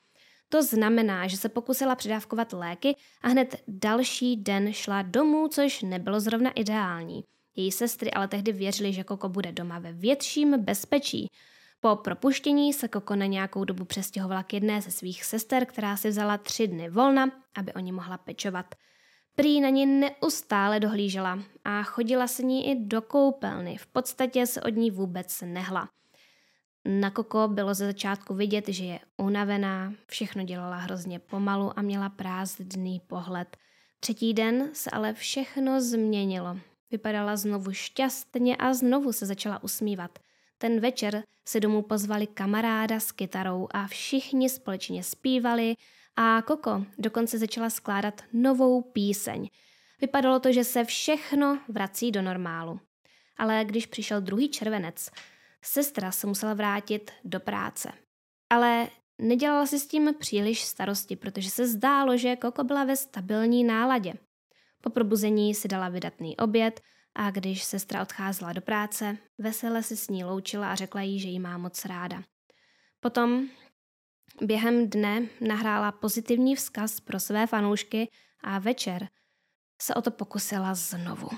[0.49, 6.19] To znamená, že se pokusila předávkovat léky a hned další den šla domů, což nebylo
[6.19, 7.23] zrovna ideální.
[7.55, 11.27] Její sestry ale tehdy věřily, že Koko bude doma ve větším bezpečí.
[11.79, 16.09] Po propuštění se Koko na nějakou dobu přestěhovala k jedné ze svých sester, která si
[16.09, 18.75] vzala tři dny volna, aby o ní mohla pečovat.
[19.39, 23.77] Prý na ní neustále dohlížela a chodila se ní i do koupelny.
[23.77, 25.89] V podstatě se od ní vůbec nehla.
[26.85, 32.09] Na Koko bylo ze začátku vidět, že je unavená, všechno dělala hrozně pomalu a měla
[32.09, 33.57] prázdný pohled.
[33.99, 36.57] Třetí den se ale všechno změnilo.
[36.91, 40.19] Vypadala znovu šťastně a znovu se začala usmívat.
[40.57, 45.75] Ten večer se domů pozvali kamaráda s kytarou a všichni společně zpívali
[46.17, 49.49] a Koko dokonce začala skládat novou píseň.
[50.01, 52.79] Vypadalo to, že se všechno vrací do normálu.
[53.37, 55.09] Ale když přišel druhý červenec,
[55.61, 57.91] sestra se musela vrátit do práce.
[58.49, 63.63] Ale nedělala si s tím příliš starosti, protože se zdálo, že Koko byla ve stabilní
[63.63, 64.13] náladě.
[64.81, 66.81] Po probuzení si dala vydatný oběd
[67.15, 71.27] a když sestra odcházela do práce, vesele se s ní loučila a řekla jí, že
[71.27, 72.23] jí má moc ráda.
[72.99, 73.47] Potom
[74.41, 78.07] během dne nahrála pozitivní vzkaz pro své fanoušky
[78.43, 79.07] a večer
[79.81, 81.29] se o to pokusila znovu.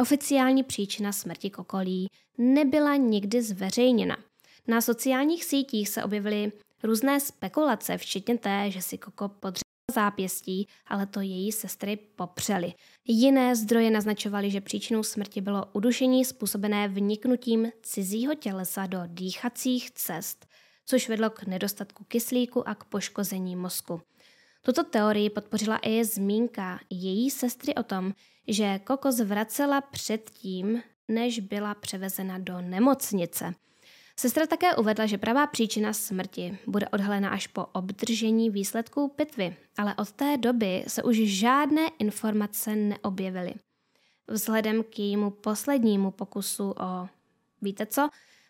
[0.00, 2.06] Oficiální příčina smrti Kokolí
[2.38, 4.16] nebyla nikdy zveřejněna.
[4.68, 11.06] Na sociálních sítích se objevily různé spekulace, včetně té, že si Koko podřela zápěstí, ale
[11.06, 12.72] to její sestry popřely.
[13.08, 20.46] Jiné zdroje naznačovaly, že příčinou smrti bylo udušení způsobené vniknutím cizího tělesa do dýchacích cest,
[20.86, 24.02] což vedlo k nedostatku kyslíku a k poškození mozku.
[24.62, 28.12] Tuto teorii podpořila i zmínka její sestry o tom,
[28.48, 33.54] že Koko zvracela předtím, než byla převezena do nemocnice.
[34.18, 39.94] Sestra také uvedla, že pravá příčina smrti bude odhalena až po obdržení výsledků pitvy, ale
[39.94, 43.54] od té doby se už žádné informace neobjevily.
[44.28, 47.08] Vzhledem k jejímu poslednímu pokusu o
[47.62, 48.08] víte co,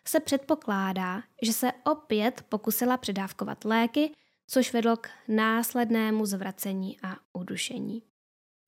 [0.09, 4.11] se předpokládá, že se opět pokusila předávkovat léky,
[4.47, 8.03] což vedlo k následnému zvracení a udušení.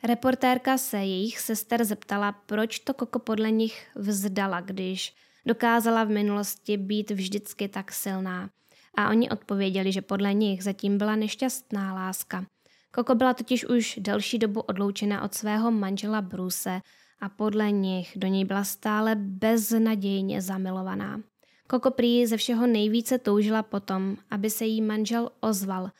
[0.03, 6.77] Reportérka se jejich sester zeptala, proč to Koko podle nich vzdala, když dokázala v minulosti
[6.77, 8.49] být vždycky tak silná.
[8.95, 12.45] A oni odpověděli, že podle nich zatím byla nešťastná láska.
[12.91, 16.81] Koko byla totiž už delší dobu odloučena od svého manžela Bruce
[17.19, 21.21] a podle nich do něj byla stále beznadějně zamilovaná.
[21.69, 25.91] Koko prý ze všeho nejvíce toužila potom, aby se jí manžel ozval,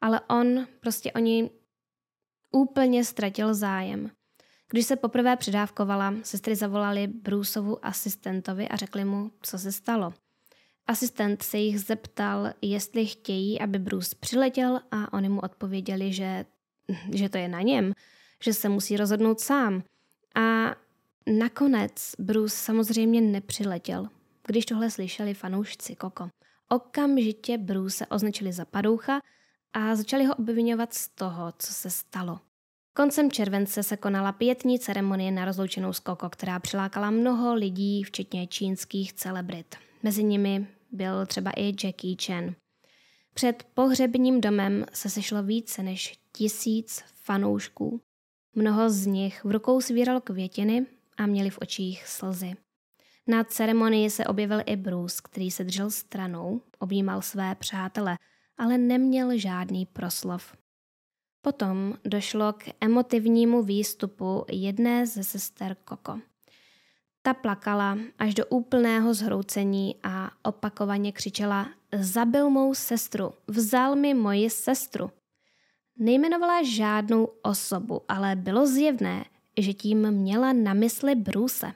[0.00, 1.50] ale on prostě o ní
[2.52, 4.10] úplně ztratil zájem.
[4.68, 10.14] Když se poprvé předávkovala, sestry zavolali Bruceovu asistentovi a řekli mu, co se stalo.
[10.86, 16.44] Asistent se jich zeptal, jestli chtějí, aby Bruce přiletěl a oni mu odpověděli, že,
[17.14, 17.92] že to je na něm,
[18.42, 19.82] že se musí rozhodnout sám.
[20.34, 20.74] A
[21.26, 24.08] nakonec Bruce samozřejmě nepřiletěl.
[24.48, 26.30] Když tohle slyšeli fanoušci Koko,
[26.68, 29.20] okamžitě Bruce označili za padoucha
[29.72, 32.40] a začali ho obvinovat z toho, co se stalo.
[32.96, 38.46] Koncem července se konala pětní ceremonie na rozloučenou s Koko, která přilákala mnoho lidí, včetně
[38.46, 39.76] čínských celebrit.
[40.02, 42.54] Mezi nimi byl třeba i Jackie Chan.
[43.34, 48.00] Před pohřebním domem se sešlo více než tisíc fanoušků.
[48.54, 52.56] Mnoho z nich v rukou svíralo květiny a měli v očích slzy.
[53.28, 58.18] Na ceremonii se objevil i Bruce, který se držel stranou, objímal své přátele,
[58.58, 60.56] ale neměl žádný proslov.
[61.42, 66.20] Potom došlo k emotivnímu výstupu jedné ze sester Koko.
[67.22, 71.68] Ta plakala až do úplného zhroucení a opakovaně křičela
[72.00, 75.10] Zabil mou sestru, vzal mi moji sestru.
[75.98, 79.24] Nejmenovala žádnou osobu, ale bylo zjevné,
[79.58, 81.72] že tím měla na mysli Bruce.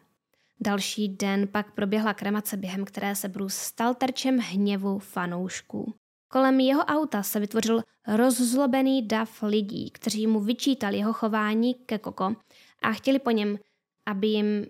[0.64, 5.94] Další den pak proběhla kremace, během které se Bruce stal terčem hněvu fanoušků.
[6.29, 12.37] Kolem jeho auta se vytvořil rozzlobený dav lidí, kteří mu vyčítali jeho chování ke Koko
[12.83, 13.59] a chtěli po něm,
[14.09, 14.66] aby jim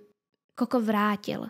[0.54, 1.46] Koko vrátil.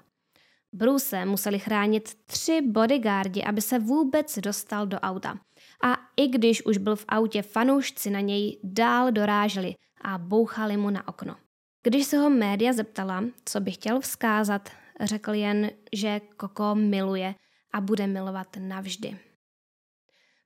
[0.72, 5.38] Bruce museli chránit tři bodyguardi, aby se vůbec dostal do auta.
[5.84, 10.90] A i když už byl v autě, fanoušci na něj dál doráželi a bouchali mu
[10.90, 11.36] na okno.
[11.82, 17.34] Když se ho média zeptala, co by chtěl vzkázat, řekl jen, že Koko miluje
[17.72, 19.18] a bude milovat navždy.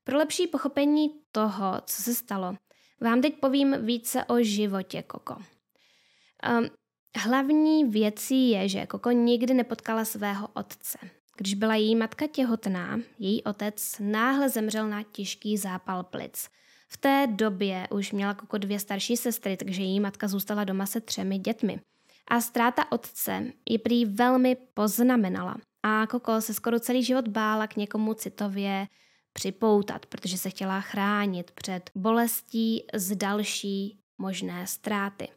[0.04, 2.54] Pro lepší pochopení toho, co se stalo,
[3.00, 5.36] vám teď povím více o životě Koko.
[5.36, 6.68] Um,
[7.16, 10.98] hlavní věcí je, že Koko nikdy nepotkala svého otce.
[11.36, 16.48] Když byla její matka těhotná, její otec náhle zemřel na těžký zápal plic.
[16.88, 21.00] V té době už měla Koko dvě starší sestry, takže její matka zůstala doma se
[21.00, 21.80] třemi dětmi.
[22.28, 25.56] A ztráta otce ji prý velmi poznamenala.
[25.82, 28.86] A Koko se skoro celý život bála k někomu citově
[29.32, 35.28] připoutat, protože se chtěla chránit před bolestí z další možné ztráty.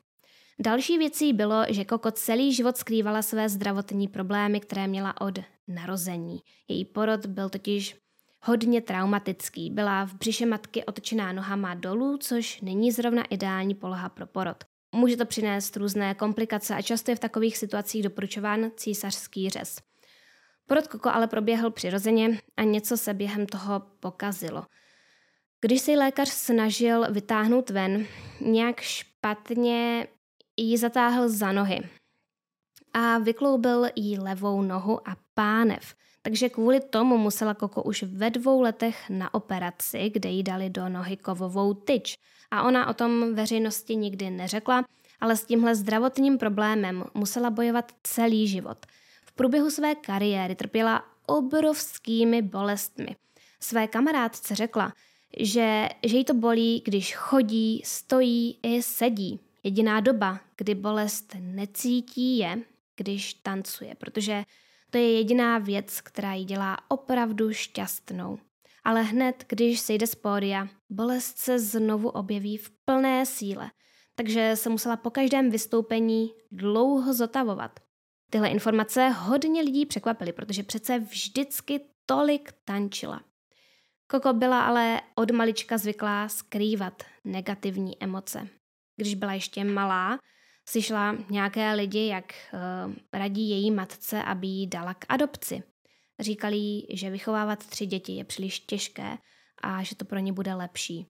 [0.59, 6.39] Další věcí bylo, že Koko celý život skrývala své zdravotní problémy, které měla od narození.
[6.67, 7.95] Její porod byl totiž
[8.41, 9.69] hodně traumatický.
[9.69, 14.63] Byla v břiše matky otočená nohama dolů, což není zrovna ideální poloha pro porod.
[14.95, 19.77] Může to přinést různé komplikace a často je v takových situacích doporučován císařský řez.
[20.67, 24.65] Porod Koko ale proběhl přirozeně a něco se během toho pokazilo.
[25.61, 28.05] Když se lékař snažil vytáhnout ven,
[28.41, 30.07] nějak špatně
[30.57, 31.89] ji zatáhl za nohy
[32.93, 35.95] a vykloubil jí levou nohu a pánev.
[36.29, 40.89] Takže kvůli tomu musela Koko už ve dvou letech na operaci, kde jí dali do
[40.89, 42.17] nohy kovovou tyč.
[42.51, 44.85] A ona o tom veřejnosti nikdy neřekla,
[45.21, 48.77] ale s tímhle zdravotním problémem musela bojovat celý život–
[49.39, 53.15] průběhu své kariéry trpěla obrovskými bolestmi.
[53.59, 54.93] Své kamarádce řekla,
[55.39, 59.39] že, že jí to bolí, když chodí, stojí i sedí.
[59.63, 62.59] Jediná doba, kdy bolest necítí, je,
[62.95, 64.43] když tancuje, protože
[64.89, 68.39] to je jediná věc, která ji dělá opravdu šťastnou.
[68.83, 73.71] Ale hned, když sejde z pódia, bolest se znovu objeví v plné síle,
[74.15, 77.79] takže se musela po každém vystoupení dlouho zotavovat.
[78.29, 83.21] Tyhle informace hodně lidí překvapily, protože přece vždycky tolik tančila.
[84.07, 88.47] Koko byla ale od malička zvyklá skrývat negativní emoce.
[88.95, 90.19] Když byla ještě malá,
[90.69, 95.63] slyšela nějaké lidi, jak uh, radí její matce, aby ji dala k adopci.
[96.19, 99.17] Říkali jí, že vychovávat tři děti je příliš těžké
[99.63, 101.05] a že to pro ně bude lepší.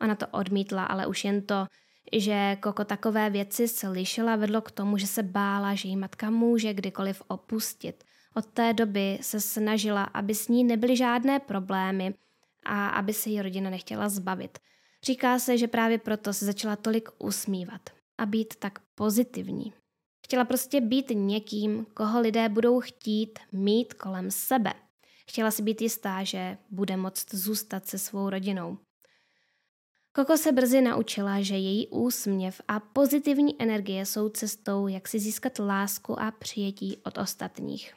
[0.00, 1.66] Ona to odmítla, ale už jen to,
[2.12, 6.74] že Koko takové věci slyšela, vedlo k tomu, že se bála, že její matka může
[6.74, 8.04] kdykoliv opustit.
[8.34, 12.14] Od té doby se snažila, aby s ní nebyly žádné problémy
[12.66, 14.58] a aby se její rodina nechtěla zbavit.
[15.04, 18.01] Říká se, že právě proto se začala tolik usmívat.
[18.18, 19.72] A být tak pozitivní.
[20.26, 24.72] Chtěla prostě být někým, koho lidé budou chtít mít kolem sebe.
[25.28, 28.78] Chtěla si být jistá, že bude moct zůstat se svou rodinou.
[30.14, 35.58] Koko se brzy naučila, že její úsměv a pozitivní energie jsou cestou, jak si získat
[35.58, 37.94] lásku a přijetí od ostatních.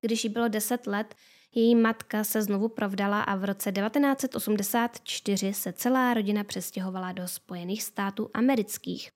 [0.00, 1.14] Když jí bylo 10 let,
[1.54, 7.82] její matka se znovu provdala a v roce 1984 se celá rodina přestěhovala do Spojených
[7.82, 9.10] států amerických.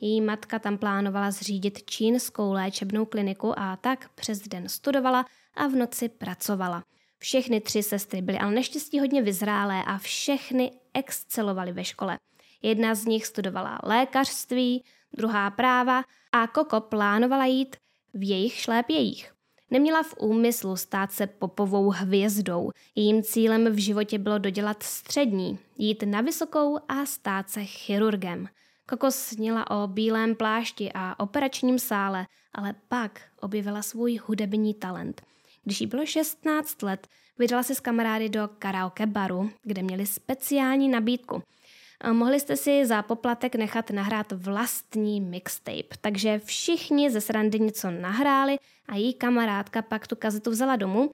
[0.00, 5.72] Její matka tam plánovala zřídit čínskou léčebnou kliniku a tak přes den studovala a v
[5.72, 6.84] noci pracovala.
[7.18, 12.18] Všechny tři sestry byly ale neštěstí hodně vyzrálé a všechny excelovaly ve škole.
[12.62, 14.84] Jedna z nich studovala lékařství,
[15.16, 17.76] druhá práva a Koko plánovala jít
[18.14, 19.35] v jejich šlépějích.
[19.70, 22.70] Neměla v úmyslu stát se popovou hvězdou.
[22.94, 28.48] Jejím cílem v životě bylo dodělat střední, jít na vysokou a stát se chirurgem.
[28.88, 35.22] Koko snila o bílém plášti a operačním sále, ale pak objevila svůj hudební talent.
[35.64, 37.08] Když jí bylo 16 let,
[37.38, 41.42] vydala se s kamarády do karaoke baru, kde měli speciální nabídku.
[42.12, 48.58] Mohli jste si za poplatek nechat nahrát vlastní mixtape, takže všichni ze srandy něco nahráli
[48.88, 51.10] a její kamarádka pak tu kazetu vzala domů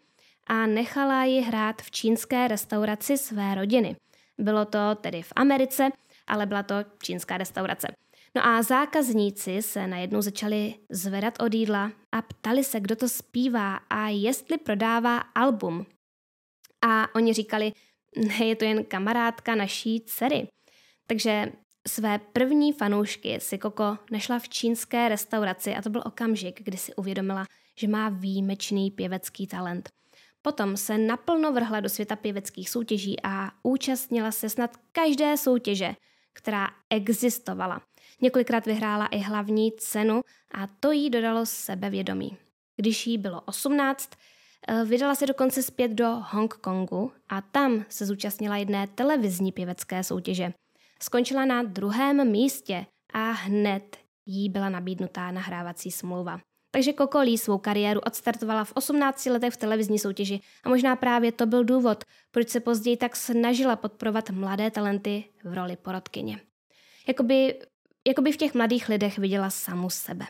[0.47, 3.97] a nechala ji hrát v čínské restauraci své rodiny.
[4.39, 5.91] Bylo to tedy v Americe,
[6.27, 7.89] ale byla to čínská restaurace.
[8.35, 13.77] No a zákazníci se najednou začali zvedat od jídla a ptali se, kdo to zpívá
[13.77, 15.87] a jestli prodává album.
[16.83, 17.73] A oni říkali,
[18.17, 20.49] ne, je to jen kamarádka naší dcery.
[21.13, 21.53] Takže
[21.89, 26.95] své první fanoušky si Koko našla v čínské restauraci a to byl okamžik, kdy si
[26.95, 27.47] uvědomila,
[27.79, 29.91] že má výjimečný pěvecký talent.
[30.43, 35.95] Potom se naplno vrhla do světa pěveckých soutěží a účastnila se snad každé soutěže,
[36.33, 37.81] která existovala.
[38.21, 40.21] Několikrát vyhrála i hlavní cenu
[40.55, 42.37] a to jí dodalo sebevědomí.
[42.77, 44.11] Když jí bylo 18,
[44.69, 50.53] eh, vydala se dokonce zpět do Hongkongu a tam se zúčastnila jedné televizní pěvecké soutěže.
[51.03, 53.97] Skončila na druhém místě a hned
[54.27, 56.41] jí byla nabídnutá nahrávací smlouva.
[56.71, 61.47] Takže Kokolí svou kariéru odstartovala v 18 letech v televizní soutěži a možná právě to
[61.47, 66.41] byl důvod, proč se později tak snažila podporovat mladé talenty v roli porodkyně.
[67.09, 67.61] Jakoby,
[68.07, 70.27] jakoby v těch mladých lidech viděla samu sebe.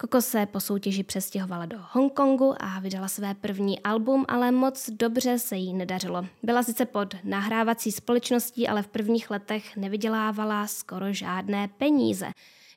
[0.00, 5.38] Koko se po soutěži přestěhovala do Hongkongu a vydala své první album, ale moc dobře
[5.38, 6.26] se jí nedařilo.
[6.42, 12.26] Byla sice pod nahrávací společností, ale v prvních letech nevydělávala skoro žádné peníze.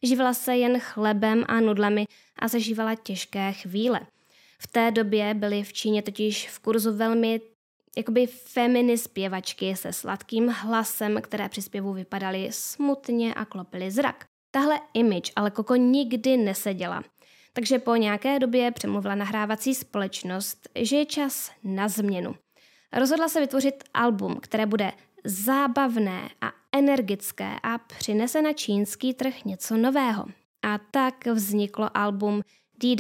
[0.04, 2.06] Živila se jen chlebem a nudlemi
[2.40, 4.00] a zažívala těžké chvíle.
[4.60, 7.42] V té době byly v Číně totiž v kurzu velmi
[7.98, 14.26] jakoby feminy zpěvačky se sladkým hlasem, které při zpěvu vypadaly smutně a klopily zrak.
[14.56, 17.04] Tahle image ale Koko nikdy neseděla.
[17.54, 22.36] Takže po nějaké době přemluvila nahrávací společnost, že je čas na změnu.
[22.94, 24.92] Rozhodla se vytvořit album, které bude
[25.24, 30.26] zábavné a energické a přinese na čínský trh něco nového.
[30.64, 32.42] A tak vzniklo album
[32.80, 32.96] D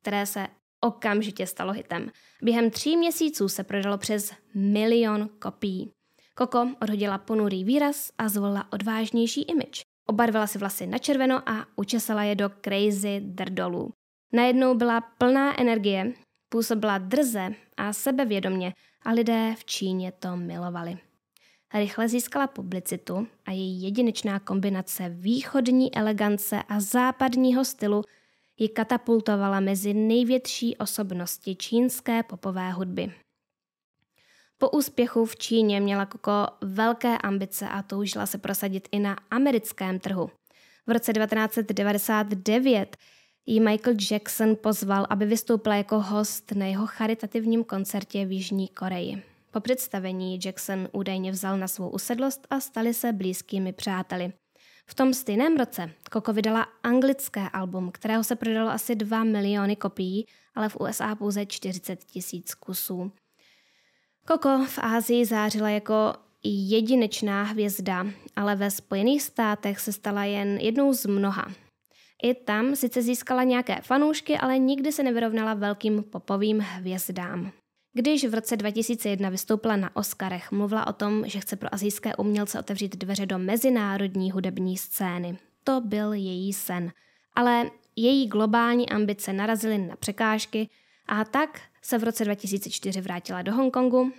[0.00, 0.46] které se
[0.80, 2.10] okamžitě stalo hitem.
[2.42, 5.92] Během tří měsíců se prodalo přes milion kopií.
[6.34, 9.87] Koko odhodila ponurý výraz a zvolila odvážnější image.
[10.10, 13.92] Obarvila si vlasy na červeno a učesala je do crazy drdolů.
[14.32, 16.12] Najednou byla plná energie,
[16.48, 20.98] působila drze a sebevědomně a lidé v Číně to milovali.
[21.74, 28.02] Rychle získala publicitu a její jedinečná kombinace východní elegance a západního stylu
[28.58, 33.12] ji katapultovala mezi největší osobnosti čínské popové hudby.
[34.60, 39.98] Po úspěchu v Číně měla Koko velké ambice a toužila se prosadit i na americkém
[39.98, 40.30] trhu.
[40.86, 42.96] V roce 1999
[43.46, 49.22] ji Michael Jackson pozval, aby vystoupila jako host na jeho charitativním koncertě v Jižní Koreji.
[49.50, 54.32] Po představení Jackson údajně vzal na svou usedlost a stali se blízkými přáteli.
[54.86, 60.26] V tom stejném roce Koko vydala anglické album, kterého se prodalo asi 2 miliony kopií,
[60.54, 63.12] ale v USA pouze 40 tisíc kusů.
[64.28, 66.12] Koko v Ázii zářila jako
[66.44, 68.06] jedinečná hvězda,
[68.36, 71.52] ale ve Spojených státech se stala jen jednou z mnoha.
[72.22, 77.52] I tam sice získala nějaké fanoušky, ale nikdy se nevyrovnala velkým popovým hvězdám.
[77.92, 82.58] Když v roce 2001 vystoupila na Oscarech, mluvila o tom, že chce pro azijské umělce
[82.58, 85.38] otevřít dveře do mezinárodní hudební scény.
[85.64, 86.92] To byl její sen.
[87.34, 90.68] Ale její globální ambice narazily na překážky
[91.08, 94.12] a tak se v roce 2004 vrátila do Hongkongu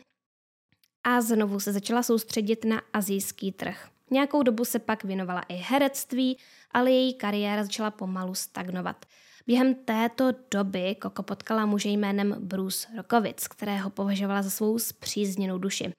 [1.04, 3.90] a znovu se začala soustředit na azijský trh.
[4.12, 6.38] Nějakou dobu se pak věnovala i herectví,
[6.72, 9.06] ale její kariéra začala pomalu stagnovat.
[9.48, 15.92] Během této doby Koko potkala muže jménem Bruce Rokovic, kterého považovala za svou zpřízněnou duši.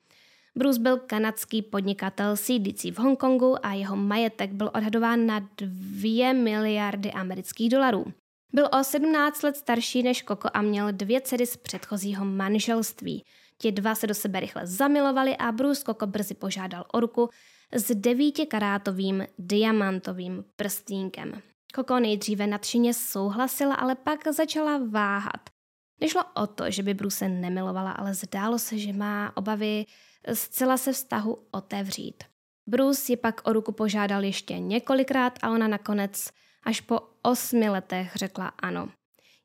[0.56, 7.12] Bruce byl kanadský podnikatel sídlící v Hongkongu a jeho majetek byl odhadován na 2 miliardy
[7.12, 8.04] amerických dolarů.
[8.52, 13.24] Byl o 17 let starší než Koko a měl dvě dcery z předchozího manželství.
[13.58, 17.28] Ti dva se do sebe rychle zamilovali a Bruce Koko brzy požádal o ruku
[17.72, 21.42] s devítikarátovým diamantovým prstínkem.
[21.74, 25.50] Koko nejdříve nadšeně souhlasila, ale pak začala váhat.
[26.00, 29.86] Nešlo o to, že by Bruce nemilovala, ale zdálo se, že má obavy
[30.32, 32.24] zcela se vztahu otevřít.
[32.66, 36.30] Bruce ji pak o ruku požádal ještě několikrát a ona nakonec
[36.62, 38.88] až po osmi letech řekla ano.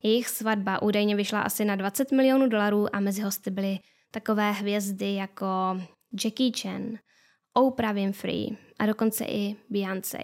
[0.03, 3.80] Jejich svatba údajně vyšla asi na 20 milionů dolarů a mezi hosty byly
[4.11, 5.45] takové hvězdy jako
[6.24, 6.97] Jackie Chan,
[7.53, 10.24] Oprah Winfrey a dokonce i Beyoncé.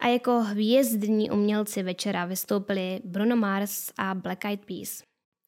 [0.00, 5.02] A jako hvězdní umělci večera vystoupili Bruno Mars a Black Eyed Peas.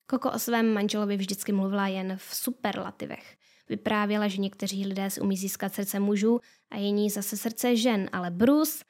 [0.07, 3.37] Koko o svém manželovi vždycky mluvila jen v superlativech.
[3.68, 8.30] Vyprávěla, že někteří lidé si umí získat srdce mužů a jiní zase srdce žen, ale
[8.30, 8.85] Bruce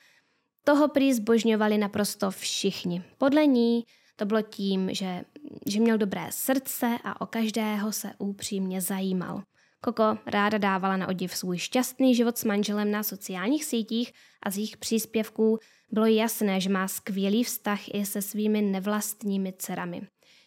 [0.64, 3.02] toho prý zbožňovali naprosto všichni.
[3.18, 3.84] Podle ní
[4.16, 5.24] to bylo tím, že,
[5.66, 9.42] že měl dobré srdce a o každého se upřímně zajímal.
[9.80, 14.56] Koko ráda dávala na odiv svůj šťastný život s manželem na sociálních sítích a z
[14.56, 15.58] jejich příspěvků
[15.90, 20.02] bylo jasné, že má skvělý vztah i se svými nevlastními dcerami.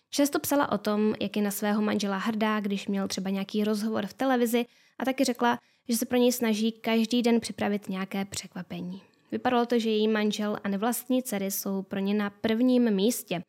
[0.09, 4.05] Často psala o tom, jak je na svého manžela hrdá, když měl třeba nějaký rozhovor
[4.05, 4.66] v televizi
[4.99, 5.59] a taky řekla,
[5.89, 9.01] že se pro něj snaží každý den připravit nějaké překvapení.
[9.32, 13.41] Vypadalo to, že její manžel a nevlastní dcery jsou pro ně na prvním místě.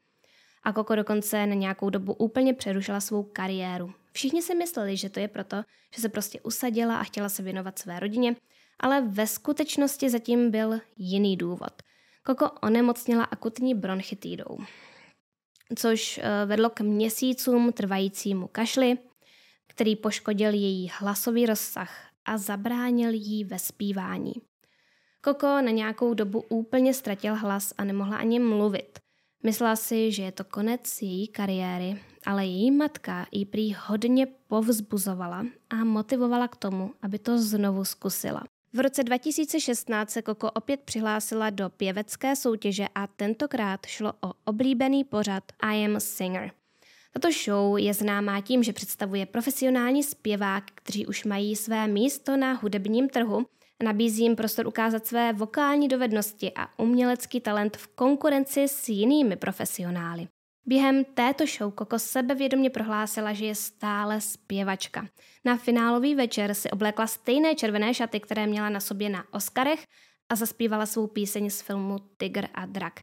[0.62, 3.92] A Koko dokonce na nějakou dobu úplně přerušila svou kariéru.
[4.12, 5.56] Všichni si mysleli, že to je proto,
[5.94, 8.36] že se prostě usadila a chtěla se věnovat své rodině,
[8.80, 11.82] ale ve skutečnosti zatím byl jiný důvod.
[12.24, 14.58] Koko onemocněla akutní bronchitidou
[15.74, 18.98] což eh, vedlo k měsícům trvajícímu kašli,
[19.66, 24.32] který poškodil její hlasový rozsah a zabránil jí ve zpívání.
[25.26, 28.98] Koko na nějakou dobu úplně ztratil hlas a nemohla ani mluvit.
[29.42, 35.46] Myslela si, že je to konec její kariéry, ale její matka ji prý hodně povzbuzovala
[35.70, 38.42] a motivovala k tomu, aby to znovu zkusila.
[38.72, 45.04] V roce 2016 se Koko opět přihlásila do pěvecké soutěže a tentokrát šlo o oblíbený
[45.04, 46.50] pořad I Am Singer.
[47.12, 52.52] Tato show je známá tím, že představuje profesionální zpěvák, kteří už mají své místo na
[52.52, 53.46] hudebním trhu,
[53.82, 60.28] nabízí jim prostor ukázat své vokální dovednosti a umělecký talent v konkurenci s jinými profesionály.
[60.68, 65.08] Během této show Koko sebevědomě prohlásila, že je stále zpěvačka.
[65.44, 69.84] Na finálový večer si oblékla stejné červené šaty, které měla na sobě na Oscarech
[70.28, 73.00] a zaspívala svou píseň z filmu Tiger a drak.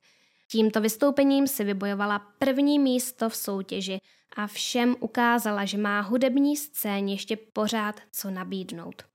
[0.52, 3.98] Tímto vystoupením si vybojovala první místo v soutěži
[4.36, 9.13] a všem ukázala, že má hudební scéně ještě pořád co nabídnout.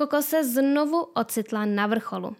[0.00, 2.36] Koko se znovu ocitla na vrcholu,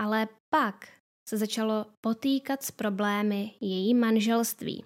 [0.00, 0.88] ale pak
[1.28, 4.84] se začalo potýkat s problémy její manželství.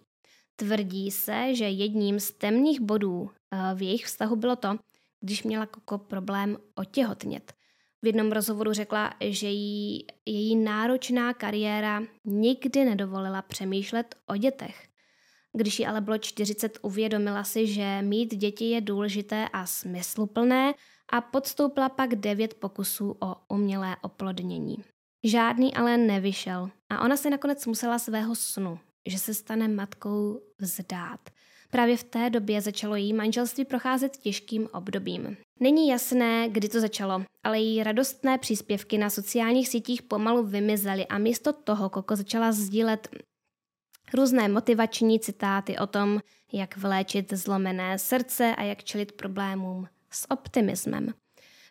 [0.56, 4.78] Tvrdí se, že jedním z temných bodů eh, v jejich vztahu bylo to,
[5.20, 7.52] když měla Koko problém otěhotnět.
[8.02, 14.88] V jednom rozhovoru řekla, že jí, její náročná kariéra nikdy nedovolila přemýšlet o dětech.
[15.52, 20.74] Když jí ale bylo 40, uvědomila si, že mít děti je důležité a smysluplné
[21.12, 24.76] a podstoupila pak devět pokusů o umělé oplodnění.
[25.24, 31.20] Žádný ale nevyšel a ona se nakonec musela svého snu, že se stane matkou vzdát.
[31.70, 35.36] Právě v té době začalo její manželství procházet těžkým obdobím.
[35.60, 41.18] Není jasné, kdy to začalo, ale její radostné příspěvky na sociálních sítích pomalu vymizely a
[41.18, 43.08] místo toho Koko začala sdílet
[44.14, 46.20] různé motivační citáty o tom,
[46.52, 51.14] jak vléčit zlomené srdce a jak čelit problémům s optimismem.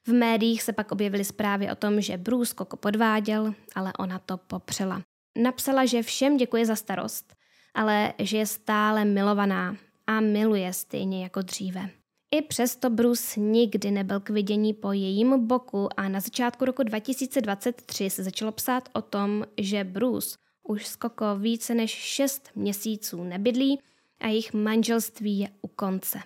[0.07, 4.37] V médiích se pak objevily zprávy o tom, že Bruce Koko podváděl, ale ona to
[4.37, 5.01] popřela.
[5.37, 7.35] Napsala, že všem děkuje za starost,
[7.73, 9.77] ale že je stále milovaná
[10.07, 11.89] a miluje stejně jako dříve.
[12.31, 18.09] I přesto Bruce nikdy nebyl k vidění po jejím boku a na začátku roku 2023
[18.09, 23.79] se začalo psát o tom, že Bruce už s Koko více než 6 měsíců nebydlí
[24.19, 26.19] a jejich manželství je u konce.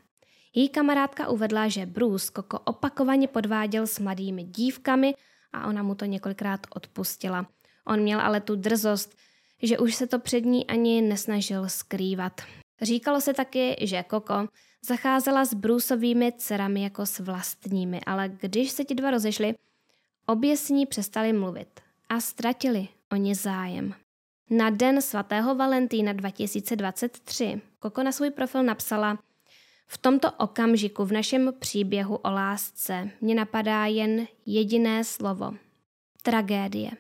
[0.55, 5.13] Její kamarádka uvedla, že Bruce Koko opakovaně podváděl s mladými dívkami
[5.53, 7.47] a ona mu to několikrát odpustila.
[7.85, 9.17] On měl ale tu drzost,
[9.61, 12.41] že už se to před ní ani nesnažil skrývat.
[12.81, 14.47] Říkalo se taky, že Koko
[14.87, 19.55] zacházela s Bruceovými dcerami jako s vlastními, ale když se ti dva rozešli,
[20.25, 21.79] obě s ní přestali mluvit
[22.09, 23.93] a ztratili o ně zájem.
[24.49, 29.19] Na den svatého Valentína 2023 Koko na svůj profil napsala
[29.91, 35.53] V tomto okamžiku v našem příběhu o lásce mě napadá jen jediné slovo.
[36.21, 36.91] Tragédie.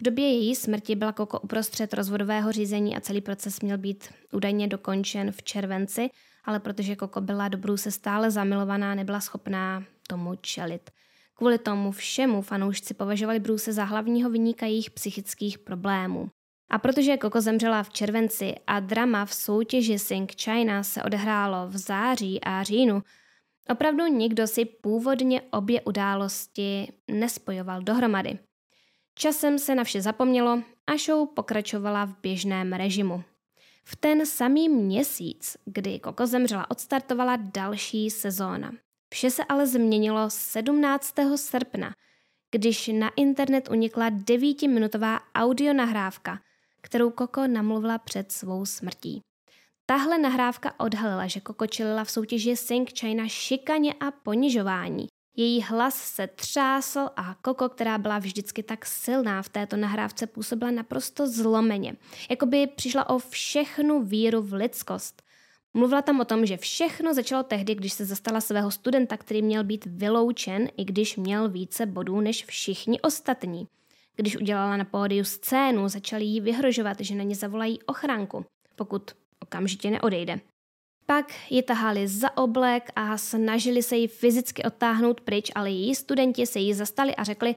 [0.00, 4.68] V době její smrti byla Koko uprostřed rozvodového řízení a celý proces měl být údajně
[4.68, 6.10] dokončen v červenci,
[6.44, 10.90] ale protože Koko byla do se stále zamilovaná, nebyla schopná tomu čelit.
[11.34, 16.30] Kvůli tomu všemu fanoušci považovali Bruce za hlavního vyníka jejich psychických problémů.
[16.70, 21.76] A protože Koko zemřela v červenci a drama v soutěži Sing China se odehrálo v
[21.76, 23.02] září a říjnu,
[23.70, 28.38] opravdu nikdo si původně obě události nespojoval dohromady.
[29.14, 33.24] Časem se na vše zapomnělo a show pokračovala v běžném režimu.
[33.84, 38.72] V ten samý měsíc, kdy Koko zemřela, odstartovala další sezóna.
[39.14, 41.14] Vše se ale změnilo 17.
[41.36, 41.94] srpna,
[42.50, 46.40] když na internet unikla devítiminutová audionahrávka,
[46.80, 49.20] kterou Koko namluvila před svou smrtí.
[49.86, 55.06] Tahle nahrávka odhalila, že Koko čelila v soutěži Sing China šikaně a ponižování.
[55.36, 60.70] Její hlas se třásl a Koko, která byla vždycky tak silná v této nahrávce, působila
[60.70, 61.96] naprosto zlomeně.
[62.30, 65.22] Jakoby přišla o všechnu víru v lidskost.
[65.74, 69.64] Mluvila tam o tom, že všechno začalo tehdy, když se zastala svého studenta, který měl
[69.64, 73.66] být vyloučen, i když měl více bodů než všichni ostatní.
[74.20, 78.44] Když udělala na pódiu scénu, začali jí vyhrožovat, že na ně zavolají ochránku,
[78.76, 79.10] pokud
[79.42, 80.40] okamžitě neodejde.
[81.06, 86.46] Pak ji tahali za oblek a snažili se ji fyzicky odtáhnout pryč, ale její studenti
[86.46, 87.54] se jí zastali a řekli,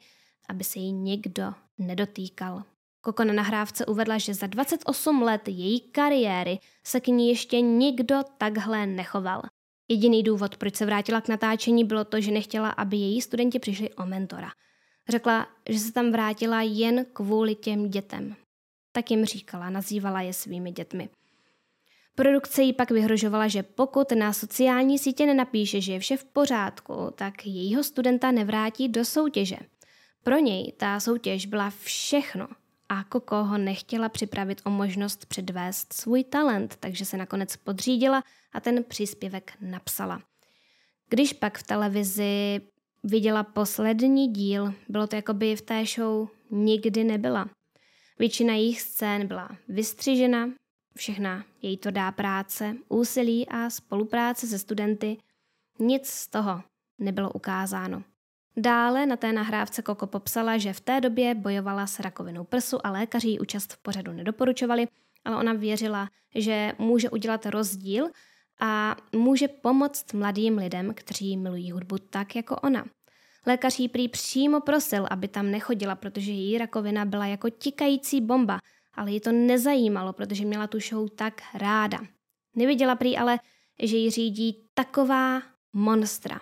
[0.50, 2.64] aby se jí nikdo nedotýkal.
[3.02, 8.20] Koko na nahrávce uvedla, že za 28 let její kariéry se k ní ještě nikdo
[8.38, 9.42] takhle nechoval.
[9.88, 13.94] Jediný důvod, proč se vrátila k natáčení, bylo to, že nechtěla, aby její studenti přišli
[13.94, 14.52] o mentora.
[15.10, 18.36] Řekla, že se tam vrátila jen kvůli těm dětem.
[18.92, 21.10] Tak jim říkala, nazývala je svými dětmi.
[22.16, 26.94] Produkce jí pak vyhrožovala, že pokud na sociální sítě nenapíše, že je vše v pořádku,
[27.16, 29.58] tak jejího studenta nevrátí do soutěže.
[30.24, 32.48] Pro něj ta soutěž byla všechno
[32.90, 38.24] a Koko ho nechtěla připravit o možnost předvést svůj talent, takže se nakonec podřídila
[38.54, 40.22] a ten příspěvek napsala.
[41.10, 42.62] Když pak v televizi
[43.04, 47.50] viděla poslední díl, bylo to jako by v té show nikdy nebyla.
[48.20, 50.50] Většina jejich scén byla vystřižena,
[50.96, 55.18] všechna její tvrdá práce, úsilí a spolupráce se studenty,
[55.80, 56.64] nic z toho
[57.00, 58.04] nebylo ukázáno.
[58.58, 62.92] Dále na té nahrávce Koko popsala, že v té době bojovala s rakovinou prsu a
[62.92, 64.88] lékaři jí účast v pořadu nedoporučovali,
[65.26, 68.10] ale ona věřila, že může udělat rozdíl
[68.62, 72.86] a může pomoct mladým lidem, kteří milují hudbu tak jako ona.
[73.48, 78.60] Lékař jí prý přímo prosil, aby tam nechodila, protože její rakovina byla jako tikající bomba,
[78.94, 82.00] ale ji to nezajímalo, protože měla tu show tak ráda.
[82.56, 83.40] Neviděla prý ale,
[83.84, 85.42] že ji řídí taková
[85.74, 86.42] monstra.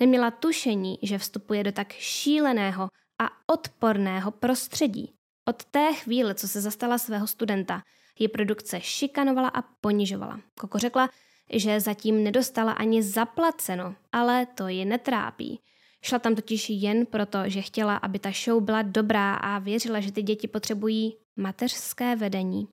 [0.00, 2.88] Neměla tušení, že vstupuje do tak šíleného
[3.18, 5.12] a odporného prostředí.
[5.48, 7.82] Od té chvíle, co se zastala svého studenta,
[8.18, 10.40] ji produkce šikanovala a ponižovala.
[10.60, 11.10] Koko řekla,
[11.52, 15.60] že zatím nedostala ani zaplaceno, ale to ji netrápí.
[16.02, 20.12] Šla tam totiž jen proto, že chtěla, aby ta show byla dobrá a věřila, že
[20.12, 22.68] ty děti potřebují mateřské vedení.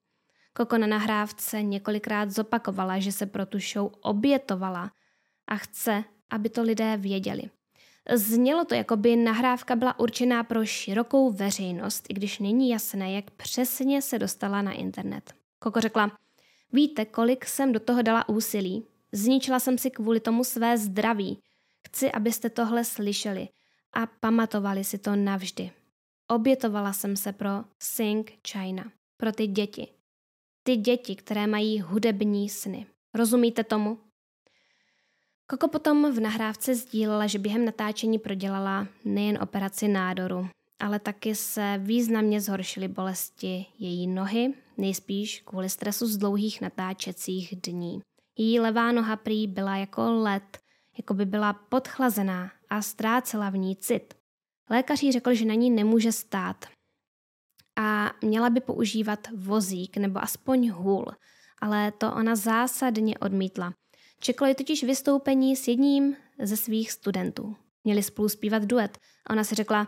[0.54, 4.92] Koko na nahrávce několikrát zopakovala, že se pro tu show obětovala
[5.48, 7.44] a chce, aby to lidé věděli.
[8.14, 13.32] Znělo to, jako by nahrávka byla určená pro širokou veřejnost, i když není jasné, jak
[13.32, 15.34] přesně se dostala na internet.
[15.60, 16.12] Koko řekla,
[16.74, 18.86] víte, kolik jsem do toho dala úsilí.
[19.12, 21.40] Zničila jsem si kvůli tomu své zdraví.
[21.88, 23.48] Chci, abyste tohle slyšeli
[23.94, 25.72] a pamatovali si to navždy.
[26.28, 27.50] Obětovala jsem se pro
[27.80, 29.88] Sing China, pro ty děti.
[30.64, 32.88] Ty děti, které mají hudební sny.
[33.14, 34.00] Rozumíte tomu?
[35.48, 40.50] Koko potom v nahrávce sdílela, že během natáčení prodělala nejen operaci nádoru,
[40.80, 48.02] ale taky se významně zhoršily bolesti její nohy, nejspíš kvůli stresu z dlouhých natáčecích dní.
[48.38, 50.58] Její levá noha prý byla jako led,
[50.98, 54.14] jako by byla podchlazená a ztrácela v ní cit.
[54.70, 56.66] Lékař jí řekl, že na ní nemůže stát
[57.76, 61.06] a měla by používat vozík nebo aspoň hůl,
[61.62, 63.74] ale to ona zásadně odmítla.
[64.20, 67.56] Čekalo ji totiž vystoupení s jedním ze svých studentů.
[67.84, 68.98] Měli spolu zpívat duet
[69.28, 69.88] a ona si řekla,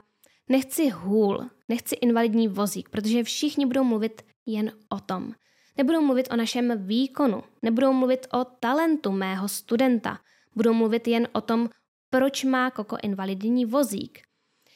[0.50, 5.34] nechci hůl, nechci invalidní vozík, protože všichni budou mluvit jen o tom.
[5.78, 10.20] Nebudou mluvit o našem výkonu, nebudou mluvit o talentu mého studenta,
[10.56, 11.70] budou mluvit jen o tom,
[12.10, 14.22] proč má Koko invalidní vozík.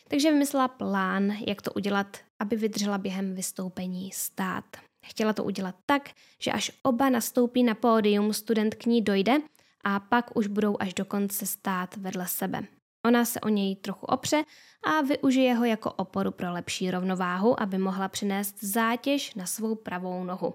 [0.07, 4.65] takže vymyslela plán, jak to udělat, aby vydržela během vystoupení stát.
[5.05, 6.09] Chtěla to udělat tak,
[6.39, 9.37] že až oba nastoupí na pódium, student k ní dojde
[9.83, 12.67] a pak už budou až do konce stát vedle sebe.
[13.05, 14.43] Ona se o něj trochu opře
[14.83, 20.23] a využije ho jako oporu pro lepší rovnováhu, aby mohla přinést zátěž na svou pravou
[20.23, 20.53] nohu.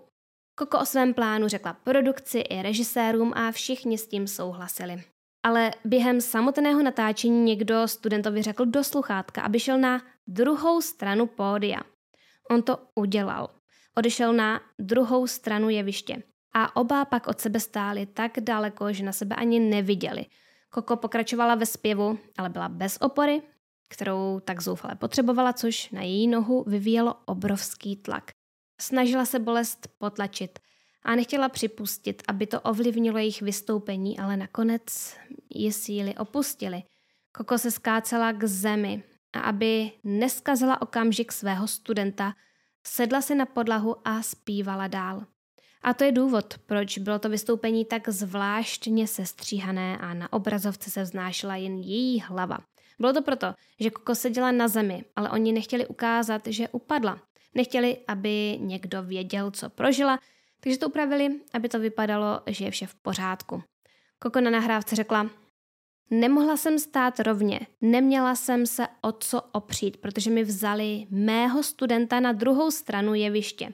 [0.59, 5.03] Koko o svém plánu řekla produkci i režisérům a všichni s tím souhlasili.
[5.43, 11.81] Ale během samotného natáčení někdo studentovi řekl do sluchátka, aby šel na druhou stranu pódia.
[12.51, 13.49] On to udělal.
[13.97, 16.23] Odešel na druhou stranu jeviště.
[16.55, 20.27] A oba pak od sebe stáli tak daleko, že na sebe ani neviděli.
[20.75, 23.43] Koko pokračovala ve zpěvu, ale byla bez opory,
[23.89, 28.31] kterou tak zoufale potřebovala, což na její nohu vyvíjelo obrovský tlak.
[28.81, 30.59] Snažila se bolest potlačit
[31.03, 35.17] a nechtěla připustit, aby to ovlivnilo jejich vystoupení, ale nakonec
[35.55, 36.83] je síly opustily.
[37.33, 39.03] Koko se skácela k zemi
[39.33, 42.35] a aby neskazila okamžik svého studenta,
[42.87, 45.27] sedla si na podlahu a zpívala dál.
[45.85, 51.03] A to je důvod, proč bylo to vystoupení tak zvláštně sestříhané a na obrazovce se
[51.03, 52.59] vznášela jen její hlava.
[52.99, 53.47] Bylo to proto,
[53.81, 57.21] že Koko seděla na zemi, ale oni nechtěli ukázat, že upadla.
[57.55, 60.19] Nechtěli, aby někdo věděl, co prožila,
[60.61, 63.63] takže to upravili, aby to vypadalo, že je vše v pořádku.
[64.19, 65.31] Koko na nahrávce řekla,
[66.11, 72.21] Nemohla jsem stát rovně, neměla jsem se o co opřít, protože mi vzali mého studenta
[72.21, 73.73] na druhou stranu jeviště.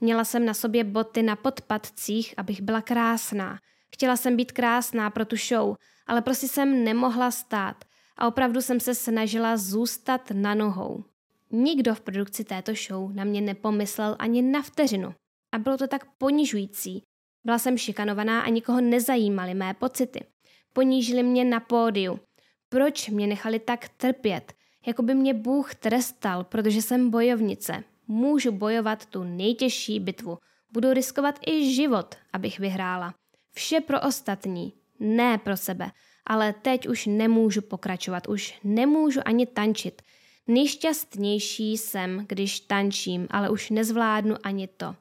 [0.00, 3.58] Měla jsem na sobě boty na podpadcích, abych byla krásná.
[3.92, 5.76] Chtěla jsem být krásná pro tu show,
[6.06, 7.84] ale prostě jsem nemohla stát
[8.16, 11.04] a opravdu jsem se snažila zůstat na nohou.
[11.50, 15.14] Nikdo v produkci této show na mě nepomyslel ani na vteřinu.
[15.52, 17.02] A bylo to tak ponižující.
[17.44, 20.24] Byla jsem šikanovaná a nikoho nezajímaly mé pocity.
[20.72, 22.20] Ponížili mě na pódiu.
[22.68, 24.52] Proč mě nechali tak trpět?
[24.86, 27.84] Jako by mě Bůh trestal, protože jsem bojovnice.
[28.08, 30.38] Můžu bojovat tu nejtěžší bitvu.
[30.72, 33.14] Budu riskovat i život, abych vyhrála.
[33.54, 35.90] Vše pro ostatní, ne pro sebe.
[36.26, 40.02] Ale teď už nemůžu pokračovat, už nemůžu ani tančit.
[40.46, 44.96] Nejšťastnější jsem, když tančím, ale už nezvládnu ani to.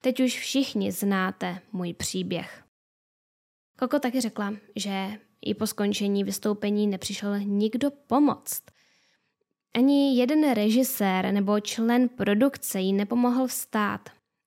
[0.00, 2.64] Teď už všichni znáte můj příběh.
[3.78, 8.62] Koko taky řekla, že i po skončení vystoupení nepřišel nikdo pomoct.
[9.74, 14.00] Ani jeden režisér nebo člen produkce jí nepomohl vstát.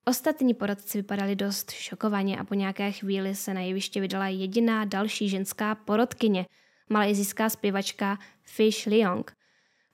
[0.04, 5.28] Ostatní porodci vypadali dost šokovaně a po nějaké chvíli se na jeviště vydala jediná další
[5.28, 6.46] ženská porodkyně,
[6.90, 9.36] malajzijská zpěvačka Fish Leong.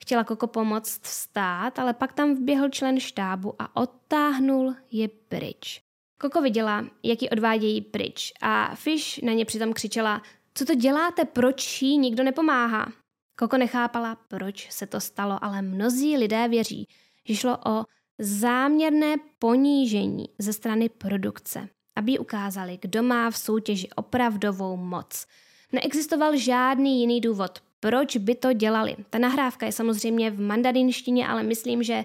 [0.03, 5.83] Chtěla Koko pomoct vstát, ale pak tam vběhl člen štábu a odtáhnul je pryč.
[6.21, 10.23] Koko viděla, jak ji odvádějí pryč a Fish na ně přitom křičela
[10.55, 12.93] co to děláte, proč jí nikdo nepomáhá?
[13.41, 16.89] Koko nechápala, proč se to stalo, ale mnozí lidé věří,
[17.25, 17.85] že šlo o
[18.19, 25.27] záměrné ponížení ze strany produkce, aby ukázali, kdo má v soutěži opravdovou moc.
[25.73, 28.97] Neexistoval žádný jiný důvod, proč by to dělali.
[29.11, 32.05] Ta nahrávka je samozřejmě v mandarinštině, ale myslím, že,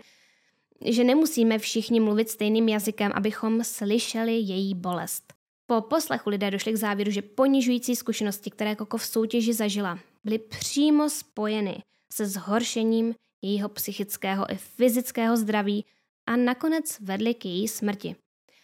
[0.86, 5.34] že nemusíme všichni mluvit stejným jazykem, abychom slyšeli její bolest.
[5.68, 10.40] Po poslechu lidé došli k závěru, že ponižující zkušenosti, které Koko v soutěži zažila, byly
[10.40, 15.86] přímo spojeny se zhoršením jejího psychického i fyzického zdraví
[16.28, 18.16] a nakonec vedly k její smrti.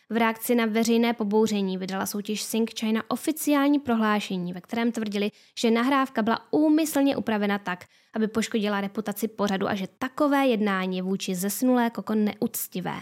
[0.09, 5.71] V reakci na veřejné pobouření vydala soutěž Sing China oficiální prohlášení, ve kterém tvrdili, že
[5.71, 11.35] nahrávka byla úmyslně upravena tak, aby poškodila reputaci pořadu a že takové jednání je vůči
[11.35, 12.95] zesnulé koko neúctivé.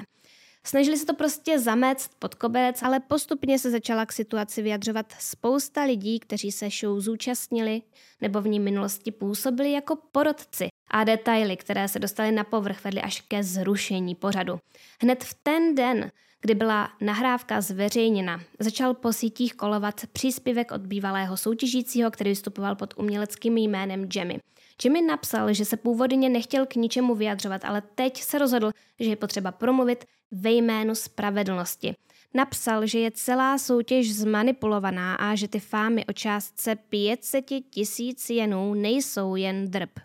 [0.66, 5.84] Snažili se to prostě zamést pod koberec, ale postupně se začala k situaci vyjadřovat spousta
[5.84, 7.82] lidí, kteří se show zúčastnili
[8.22, 13.02] nebo v ní minulosti působili jako porodci a detaily, které se dostaly na povrch, vedly
[13.02, 14.60] až ke zrušení pořadu.
[15.02, 21.38] Hned v ten den, kdy byla nahrávka zveřejněna, začal po sítích kolovat příspěvek od bývalého
[21.38, 24.40] soutěžícího, který vystupoval pod uměleckým jménem Jemmy.
[24.84, 29.16] Jimmy napsal, že se původně nechtěl k ničemu vyjadřovat, ale teď se rozhodl, že je
[29.16, 31.96] potřeba promluvit ve jménu spravedlnosti.
[32.34, 38.74] Napsal, že je celá soutěž zmanipulovaná a že ty fámy o částce 500 tisíc jenů
[38.74, 40.00] nejsou jen drb.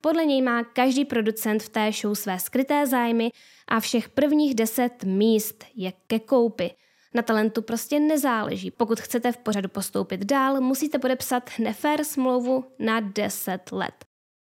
[0.00, 3.30] Podle něj má každý producent v té show své skryté zájmy
[3.68, 6.70] a všech prvních deset míst je ke koupi.
[7.14, 8.70] Na talentu prostě nezáleží.
[8.70, 14.04] Pokud chcete v pořadu postoupit dál, musíte podepsat nefér smlouvu na 10 let.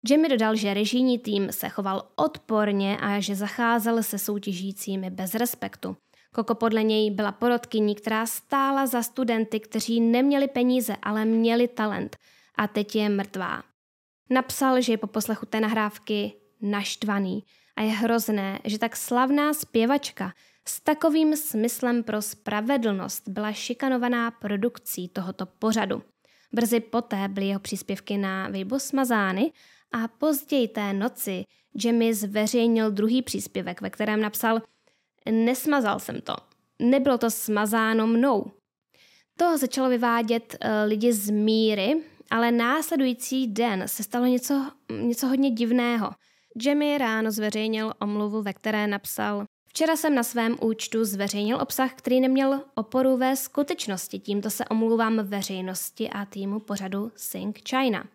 [0.09, 5.97] Jamie dodal, že režijní tým se choval odporně a že zacházel se soutěžícími bez respektu.
[6.33, 12.17] Koko podle něj byla porodkyní, která stála za studenty, kteří neměli peníze, ale měli talent.
[12.55, 13.63] A teď je mrtvá.
[14.29, 17.43] Napsal, že je po poslechu té nahrávky naštvaný
[17.75, 20.33] a je hrozné, že tak slavná zpěvačka
[20.67, 26.03] s takovým smyslem pro spravedlnost byla šikanovaná produkcí tohoto pořadu.
[26.53, 29.51] Brzy poté byly jeho příspěvky na Weibo smazány
[29.91, 31.43] a později té noci
[31.83, 34.61] Jimmy zveřejnil druhý příspěvek, ve kterém napsal
[35.31, 36.35] Nesmazal jsem to.
[36.79, 38.51] Nebylo to smazáno mnou.
[39.37, 44.71] To začalo vyvádět uh, lidi z míry, ale následující den se stalo něco,
[45.01, 46.11] něco hodně divného.
[46.61, 52.21] Jimmy ráno zveřejnil omluvu, ve které napsal Včera jsem na svém účtu zveřejnil obsah, který
[52.21, 54.19] neměl oporu ve skutečnosti.
[54.19, 58.05] Tímto se omluvám veřejnosti a týmu pořadu Sing China.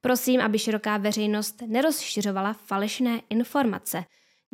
[0.00, 4.04] Prosím, aby široká veřejnost nerozšiřovala falešné informace.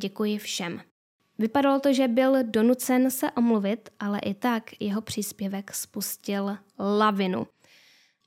[0.00, 0.80] Děkuji všem.
[1.38, 7.46] Vypadalo to, že byl donucen se omluvit, ale i tak jeho příspěvek spustil lavinu.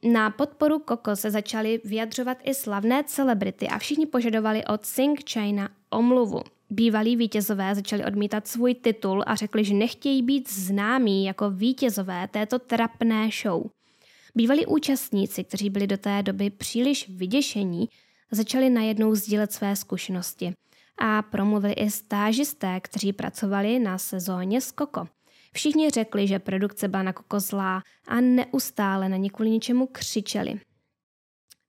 [0.03, 5.69] Na podporu Koko se začaly vyjadřovat i slavné celebrity a všichni požadovali od Sing China
[5.89, 6.41] omluvu.
[6.69, 12.59] Bývalí vítězové začali odmítat svůj titul a řekli, že nechtějí být známí jako vítězové této
[12.59, 13.63] trapné show.
[14.35, 17.89] Bývalí účastníci, kteří byli do té doby příliš vyděšení,
[18.31, 20.53] začali najednou sdílet své zkušenosti
[20.97, 25.07] a promluvili i stážisté, kteří pracovali na sezóně Koko.
[25.53, 30.59] Všichni řekli, že produkce byla na Koko zlá a neustále na ně kvůli něčemu křičeli.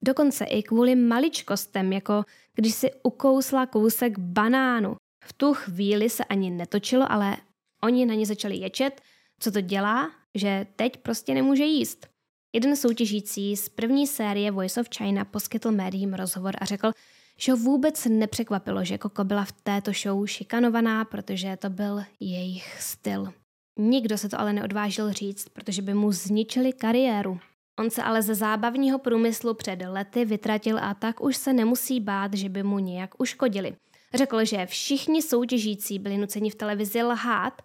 [0.04, 2.24] Dokonce i kvůli maličkostem, jako
[2.54, 4.96] když si ukousla kousek banánu.
[5.24, 7.36] V tu chvíli se ani netočilo, ale
[7.82, 9.00] oni na ně začali ječet,
[9.38, 12.06] co to dělá, že teď prostě nemůže jíst.
[12.54, 16.92] Jeden soutěžící z první série Voice of China poskytl médiím rozhovor a řekl,
[17.38, 22.82] že ho vůbec nepřekvapilo, že Koko byla v této show šikanovaná, protože to byl jejich
[22.82, 23.32] styl.
[23.78, 27.38] Nikdo se to ale neodvážil říct, protože by mu zničili kariéru.
[27.78, 32.34] On se ale ze zábavního průmyslu před lety vytratil a tak už se nemusí bát,
[32.34, 33.76] že by mu nějak uškodili.
[34.14, 37.62] Řekl, že všichni soutěžící byli nuceni v televizi lhát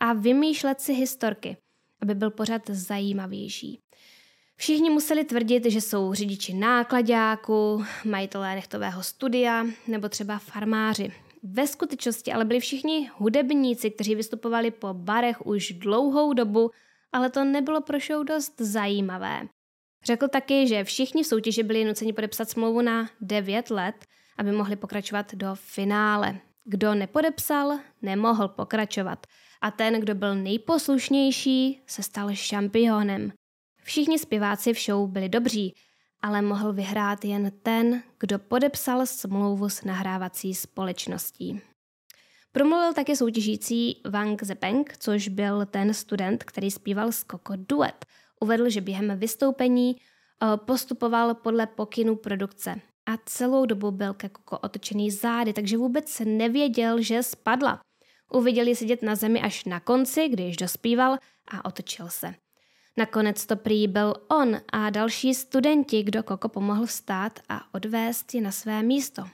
[0.00, 1.56] a vymýšlet si historky,
[2.02, 3.80] aby byl pořád zajímavější.
[4.56, 11.12] Všichni museli tvrdit, že jsou řidiči nákladáku, majitelé nechtového studia nebo třeba farmáři.
[11.42, 16.70] Ve skutečnosti ale byli všichni hudebníci, kteří vystupovali po barech už dlouhou dobu,
[17.12, 19.48] ale to nebylo pro show dost zajímavé.
[20.04, 23.94] Řekl taky, že všichni v soutěži byli nuceni podepsat smlouvu na 9 let,
[24.38, 26.40] aby mohli pokračovat do finále.
[26.64, 29.26] Kdo nepodepsal, nemohl pokračovat.
[29.60, 33.32] A ten, kdo byl nejposlušnější, se stal šampionem.
[33.82, 35.74] Všichni zpěváci v show byli dobří,
[36.22, 41.60] ale mohl vyhrát jen ten, kdo podepsal smlouvu s nahrávací společností.
[42.52, 48.06] Promluvil také soutěžící Wang Zepeng, což byl ten student, který zpíval s Koko duet.
[48.40, 54.58] Uvedl, že během vystoupení eh, postupoval podle pokynu produkce a celou dobu byl ke Koko
[54.58, 57.80] otočený zády, takže vůbec nevěděl, že spadla.
[58.32, 61.18] Uviděl ji sedět na zemi až na konci, když dospíval
[61.48, 62.34] a otočil se.
[63.00, 68.40] Nakonec to prý byl on a další studenti, kdo Koko pomohl vstát a odvést ji
[68.40, 69.28] na své místo.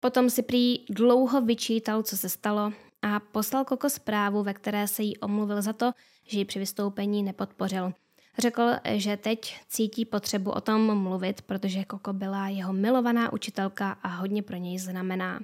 [0.00, 5.02] Potom si prý dlouho vyčítal, co se stalo a poslal Koko zprávu, ve které se
[5.02, 5.92] jí omluvil za to,
[6.26, 7.92] že ji při vystoupení nepodpořil.
[8.38, 14.08] Řekl, že teď cítí potřebu o tom mluvit, protože Koko byla jeho milovaná učitelka a
[14.08, 15.40] hodně pro něj znamená.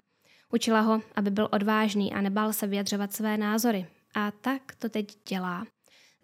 [0.52, 3.86] Učila ho, aby byl odvážný a nebál se vyjadřovat své názory.
[4.14, 5.64] A tak to teď dělá.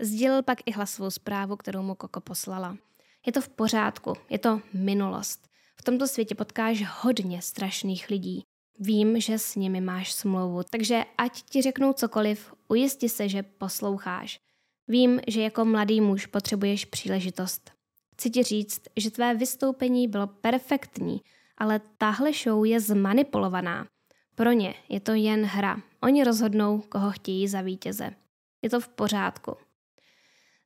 [0.00, 2.76] Sdělil pak i hlasovou zprávu, kterou mu Koko poslala.
[3.26, 5.48] Je to v pořádku, je to minulost.
[5.80, 8.42] V tomto světě potkáš hodně strašných lidí.
[8.80, 14.40] Vím, že s nimi máš smlouvu, takže ať ti řeknou cokoliv, ujisti se, že posloucháš.
[14.88, 17.70] Vím, že jako mladý muž potřebuješ příležitost.
[18.14, 21.20] Chci ti říct, že tvé vystoupení bylo perfektní,
[21.58, 23.86] ale tahle show je zmanipulovaná.
[24.34, 25.82] Pro ně je to jen hra.
[26.02, 28.10] Oni rozhodnou, koho chtějí za vítěze.
[28.62, 29.56] Je to v pořádku.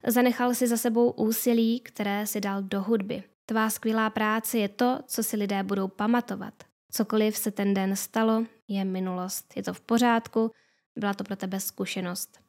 [0.07, 3.23] Zanechal si za sebou úsilí, které si dal do hudby.
[3.47, 6.55] Tvá skvělá práce je to, co si lidé budou pamatovat.
[6.91, 9.57] Cokoliv se ten den stalo, je minulost.
[9.57, 10.51] Je to v pořádku,
[10.97, 12.41] byla to pro tebe zkušenost.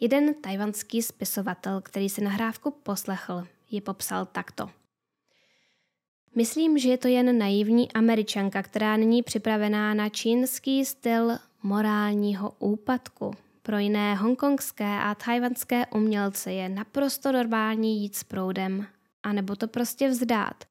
[0.00, 4.70] Jeden tajvanský spisovatel, který si nahrávku poslechl, ji popsal takto.
[6.34, 13.34] Myslím, že je to jen naivní američanka, která není připravená na čínský styl morálního úpadku.
[13.62, 18.86] Pro jiné hongkongské a tajvanské umělce je naprosto normální jít s proudem,
[19.22, 20.64] anebo to prostě vzdát.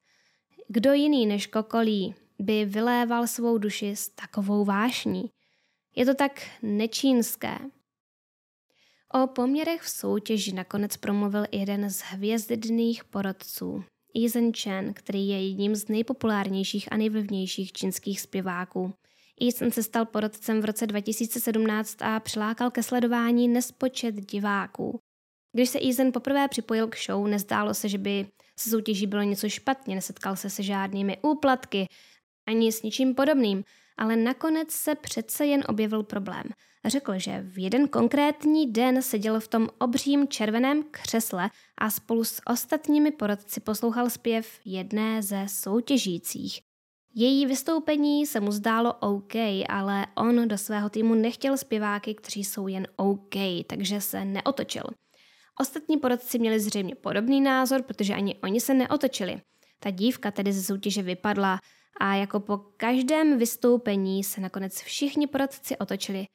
[0.68, 5.30] Kdo jiný než Kokolí by vyléval svou duši s takovou vášní?
[5.96, 7.58] Je to tak nečínské.
[9.14, 13.84] O poměrech v soutěži nakonec promluvil jeden z hvězdných porodců,
[14.14, 18.94] Yi Chen, který je jedním z nejpopulárnějších a nejvlivnějších čínských zpěváků.
[19.40, 24.98] Ethan se stal porodcem v roce 2017 a přilákal ke sledování nespočet diváků.
[25.52, 28.26] Když se Ethan poprvé připojil k show, nezdálo se, že by
[28.58, 31.86] se soutěží bylo něco špatně, nesetkal se se žádnými úplatky,
[32.46, 33.64] ani s ničím podobným,
[33.98, 36.44] ale nakonec se přece jen objevil problém.
[36.84, 42.40] Řekl, že v jeden konkrétní den seděl v tom obřím červeném křesle a spolu s
[42.46, 46.60] ostatními porodci poslouchal zpěv jedné ze soutěžících.
[47.14, 49.34] Její vystoupení se mu zdálo OK,
[49.68, 53.34] ale on do svého týmu nechtěl zpěváky, kteří jsou jen OK,
[53.66, 54.82] takže se neotočil.
[55.60, 59.40] Ostatní porodci měli zřejmě podobný názor, protože ani oni se neotočili.
[59.78, 61.58] Ta dívka tedy ze soutěže vypadla
[62.00, 66.26] a jako po každém vystoupení se nakonec všichni porodci otočili.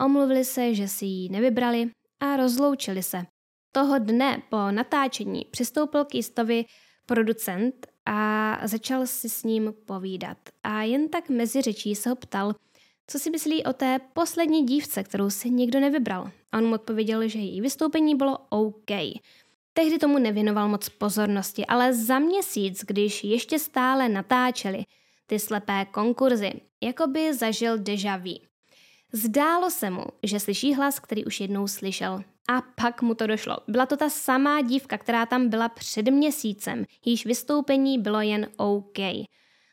[0.00, 3.24] Omluvili se, že si ji nevybrali a rozloučili se.
[3.72, 6.64] Toho dne po natáčení přistoupil k Jistovi
[7.06, 10.38] producent a začal si s ním povídat.
[10.62, 12.54] A jen tak mezi řečí se ho ptal,
[13.06, 16.30] co si myslí o té poslední dívce, kterou si nikdo nevybral.
[16.52, 18.90] A on mu odpověděl, že její vystoupení bylo OK.
[19.72, 24.84] Tehdy tomu nevěnoval moc pozornosti, ale za měsíc, když ještě stále natáčeli
[25.26, 26.52] ty slepé konkurzy,
[26.82, 28.34] jako by zažil deja vu.
[29.12, 32.22] Zdálo se mu, že slyší hlas, který už jednou slyšel.
[32.48, 33.56] A pak mu to došlo.
[33.68, 36.84] Byla to ta samá dívka, která tam byla před měsícem.
[37.04, 38.98] Jejíž vystoupení bylo jen OK.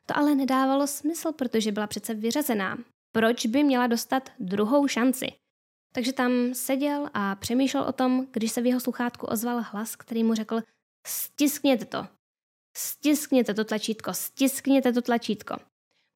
[0.06, 2.78] To ale nedávalo smysl, protože byla přece vyřazená.
[3.12, 5.28] Proč by měla dostat druhou šanci?
[5.94, 10.24] Takže tam seděl a přemýšlel o tom, když se v jeho sluchátku ozval hlas, který
[10.24, 10.62] mu řekl
[11.08, 12.08] stiskněte to,
[12.78, 15.56] stiskněte to tlačítko, stiskněte to tlačítko.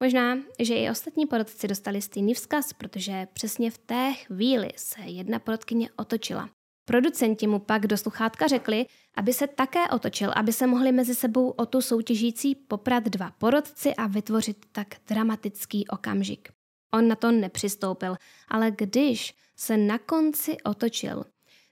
[0.04, 5.40] Možná, že i ostatní porodci dostali stejný vzkaz, protože přesně v té chvíli se jedna
[5.40, 6.50] porodkyně otočila.
[6.86, 8.86] Producenti mu pak do sluchátka řekli,
[9.18, 13.96] aby se také otočil, aby se mohli mezi sebou o tu soutěžící poprat dva porodci
[13.96, 16.50] a vytvořit tak dramatický okamžik.
[16.94, 18.16] On na to nepřistoupil,
[18.48, 21.26] ale když se na konci otočil,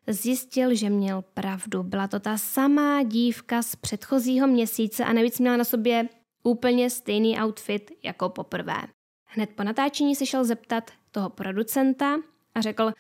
[0.07, 1.83] zjistil, že měl pravdu.
[1.83, 6.09] Byla to ta samá dívka z předchozího měsíce a navíc měla na sobě
[6.43, 8.81] úplně stejný outfit jako poprvé.
[9.25, 12.17] Hned po natáčení se šel zeptat toho producenta
[12.55, 12.91] a řekl,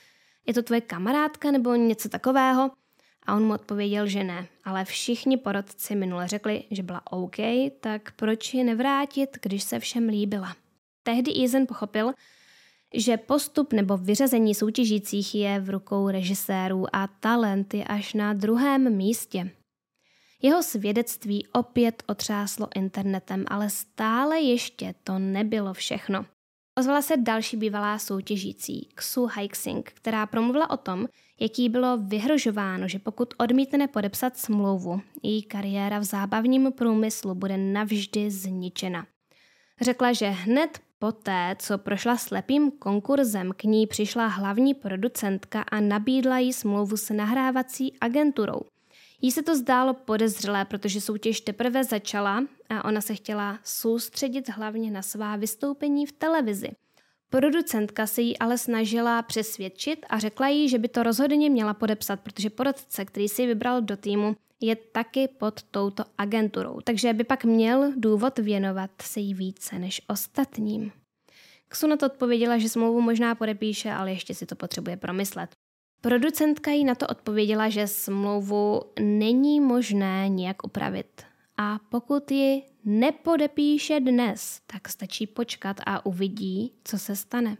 [0.47, 2.71] je to tvoje kamarádka nebo něco takového?
[3.25, 7.35] A on mu odpověděl, že ne, ale všichni porodci minule řekli, že byla OK,
[7.79, 10.55] tak proč ji nevrátit, když se všem líbila?
[11.03, 12.13] Tehdy Eason pochopil,
[12.93, 18.95] že postup nebo vyřazení soutěžících je v rukou režisérů a talent je až na druhém
[18.95, 19.51] místě.
[20.45, 26.25] Jeho svědectví opět otřáslo internetem, ale stále ještě to nebylo všechno.
[26.79, 31.07] Ozvala se další bývalá soutěžící, Xu Haixing, která promluvila o tom,
[31.39, 38.31] jaký bylo vyhrožováno, že pokud odmítne podepsat smlouvu, její kariéra v zábavním průmyslu bude navždy
[38.31, 39.05] zničena.
[39.81, 46.39] Řekla, že hned poté, co prošla slepým konkurzem, k ní přišla hlavní producentka a nabídla
[46.39, 48.61] jí smlouvu s nahrávací agenturou.
[49.25, 54.91] Jí se to zdálo podezřelé, protože soutěž teprve začala a ona se chtěla soustředit hlavně
[54.91, 56.69] na svá vystoupení v televizi.
[57.29, 62.19] Producentka se jí ale snažila přesvědčit a řekla jí, že by to rozhodně měla podepsat,
[62.19, 67.45] protože porodce, který si vybral do týmu, je taky pod touto agenturou, takže by pak
[67.45, 70.91] měl důvod věnovat se jí více než ostatním.
[71.67, 75.62] Ksu na to odpověděla, že smlouvu možná podepíše, ale ještě si to potřebuje promyslet.
[76.05, 81.21] Producentka jí na to odpověděla, že smlouvu není možné nijak upravit.
[81.57, 87.57] A pokud ji nepodepíše dnes, tak stačí počkat a uvidí, co se stane.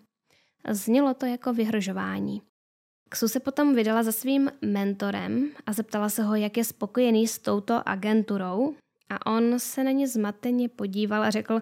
[0.69, 2.41] Znělo to jako vyhrožování.
[3.09, 7.39] Ksu se potom vydala za svým mentorem a zeptala se ho, jak je spokojený s
[7.39, 8.75] touto agenturou
[9.09, 11.61] a on se na ně zmateně podíval a řekl,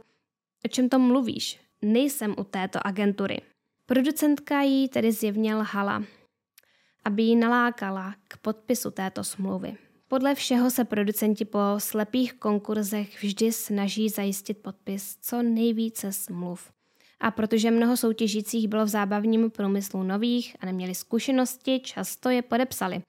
[0.66, 1.60] o čem to mluvíš?
[1.82, 3.42] Nejsem u této agentury.
[3.86, 6.04] Producentka jí tedy zjevně lhala
[7.06, 9.78] aby ji nalákala k podpisu této smlouvy.
[10.08, 16.72] Podle všeho se producenti po slepých konkurzech vždy snaží zajistit podpis co nejvíce smluv.
[17.20, 23.02] A protože mnoho soutěžících bylo v zábavním průmyslu nových a neměli zkušenosti, často je podepsali.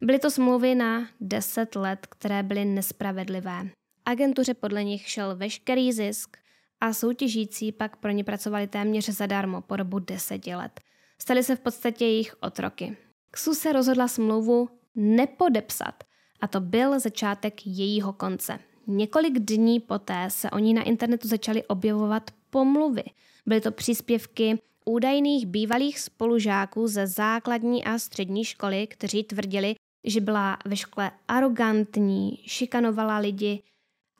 [0.00, 3.68] Byly to smlouvy na 10 let, které byly nespravedlivé.
[4.04, 6.36] Agentuře podle nich šel veškerý zisk
[6.80, 10.80] a soutěžící pak pro ně pracovali téměř zadarmo po dobu deseti let.
[11.18, 12.96] Stali se v podstatě jejich otroky.
[13.34, 16.04] Ksu se rozhodla smlouvu nepodepsat
[16.40, 18.58] a to byl začátek jejího konce.
[18.86, 23.02] Několik dní poté se o ní na internetu začaly objevovat pomluvy.
[23.46, 29.74] Byly to příspěvky údajných bývalých spolužáků ze základní a střední školy, kteří tvrdili,
[30.04, 33.62] že byla ve škole arrogantní, šikanovala lidi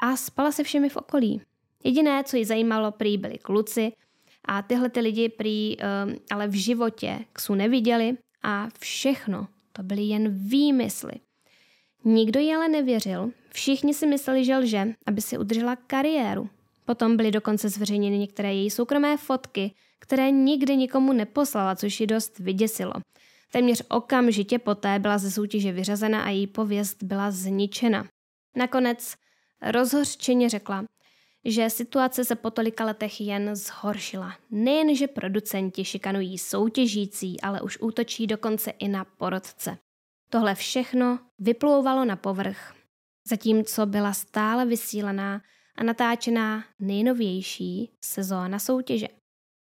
[0.03, 1.41] a spala se všemi v okolí.
[1.85, 3.93] Jediné, co ji zajímalo, prý byli kluci
[4.45, 10.03] A tyhle ty lidi prý um, ale v životě ksu neviděli a všechno to byly
[10.03, 11.13] jen výmysly.
[12.05, 16.49] Nikdo jí ale nevěřil, všichni si mysleli, že lže, aby si udržela kariéru.
[16.85, 22.39] Potom byly dokonce zveřejněny některé její soukromé fotky, které nikdy nikomu neposlala, což ji dost
[22.39, 22.93] vyděsilo.
[23.53, 28.05] Téměř okamžitě poté byla ze soutěže vyřazena a její pověst byla zničena.
[28.57, 29.15] Nakonec
[29.63, 30.85] rozhořčeně řekla,
[31.45, 34.35] že situace se po tolika letech jen zhoršila.
[34.51, 39.79] Nejen, že producenti šikanují soutěžící, ale už útočí dokonce i na porodce.
[40.31, 42.75] Tohle všechno vyplouvalo na povrch,
[43.29, 45.43] zatímco byla stále vysílená
[45.77, 49.09] a natáčená nejnovější sezóna soutěže.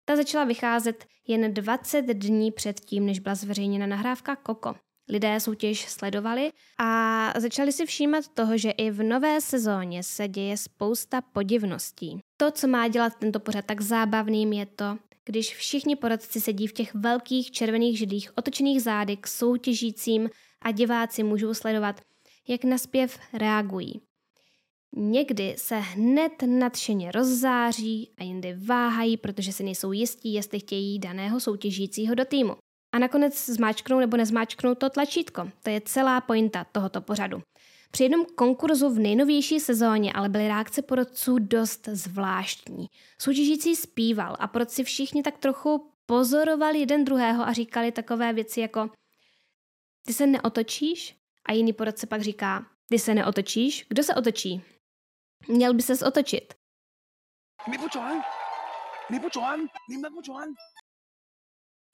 [0.04, 4.74] Ta začala vycházet jen 20 dní předtím, než byla zveřejněna nahrávka Koko.
[5.12, 10.56] Lidé soutěž sledovali a začali si všímat toho, že i v nové sezóně se děje
[10.56, 12.18] spousta podivností.
[12.36, 16.72] To, co má dělat tento pořad tak zábavným, je to, když všichni poradci sedí v
[16.72, 20.30] těch velkých červených židlích otočených zády k soutěžícím
[20.62, 22.00] a diváci můžou sledovat,
[22.48, 24.00] jak na zpěv reagují.
[24.96, 31.40] Někdy se hned nadšeně rozzáří a jindy váhají, protože si nejsou jistí, jestli chtějí daného
[31.40, 32.56] soutěžícího do týmu.
[32.92, 35.50] A nakonec zmáčknou nebo nezmáčknou to tlačítko.
[35.62, 37.42] To je celá pointa tohoto pořadu.
[37.90, 42.86] Při jednom konkurzu v nejnovější sezóně ale byly reakce porodců dost zvláštní.
[43.20, 48.90] Soutěžící zpíval a porodci všichni tak trochu pozorovali jeden druhého a říkali takové věci jako
[50.06, 51.16] ty se neotočíš?
[51.48, 53.86] A jiný porodce pak říká, ty se neotočíš?
[53.88, 54.62] Kdo se otočí?
[55.48, 56.54] Měl by ses otočit.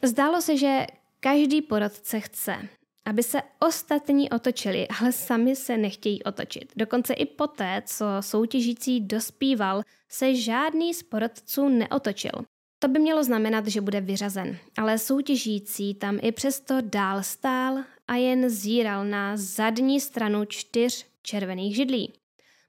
[0.02, 0.86] Zdálo se, že
[1.20, 2.68] každý porodce chce,
[3.04, 6.72] aby se ostatní otočili, ale sami se nechtějí otočit.
[6.76, 12.32] Dokonce i poté, co soutěžící dospíval, se žádný z porodců neotočil.
[12.78, 17.78] To by mělo znamenat, že bude vyřazen, ale soutěžící tam i přesto dál stál
[18.08, 22.12] a jen zíral na zadní stranu čtyř červených židlí.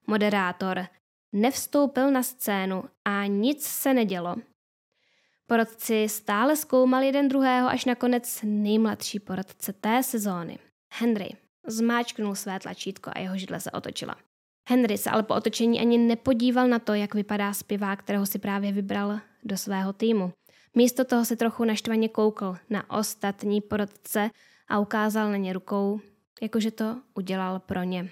[0.08, 0.86] Moderátor
[1.34, 4.36] nevstoupil na scénu a nic se nedělo.
[5.50, 10.60] Porodci stále zkoumali jeden druhého až nakonec nejmladší porodce té sezóny.
[10.94, 11.30] Henry
[11.68, 14.16] zmáčknul své tlačítko a jeho židle se otočila.
[14.70, 18.72] Henry se ale po otočení ani nepodíval na to, jak vypadá zpěvák, kterého si právě
[18.72, 20.34] vybral do svého týmu.
[20.76, 24.30] Místo toho se trochu naštvaně koukl na ostatní porodce
[24.68, 26.00] a ukázal na ně rukou,
[26.42, 28.10] jakože to udělal pro ně.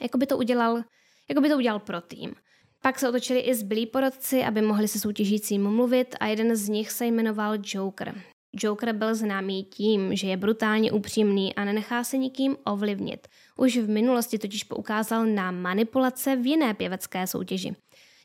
[0.00, 0.82] Jako by to udělal,
[1.28, 2.34] jako by to udělal pro tým.
[2.82, 6.90] Pak se otočili i zbylí porodci, aby mohli se soutěžícím mluvit a jeden z nich
[6.90, 8.14] se jmenoval Joker.
[8.52, 13.28] Joker byl známý tím, že je brutálně upřímný a nenechá se nikým ovlivnit.
[13.56, 17.76] Už v minulosti totiž poukázal na manipulace v jiné pěvecké soutěži.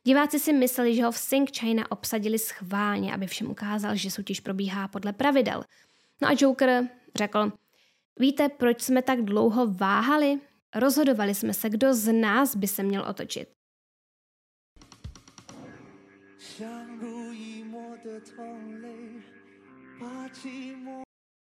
[0.03, 4.39] Diváci si mysleli, že ho v Sing China obsadili schválně, aby všem ukázal, že soutěž
[4.39, 5.63] probíhá podle pravidel.
[6.21, 7.51] No a Joker řekl,
[8.19, 10.39] víte, proč jsme tak dlouho váhali?
[10.75, 13.56] Rozhodovali jsme se, kdo z nás by se měl otočit.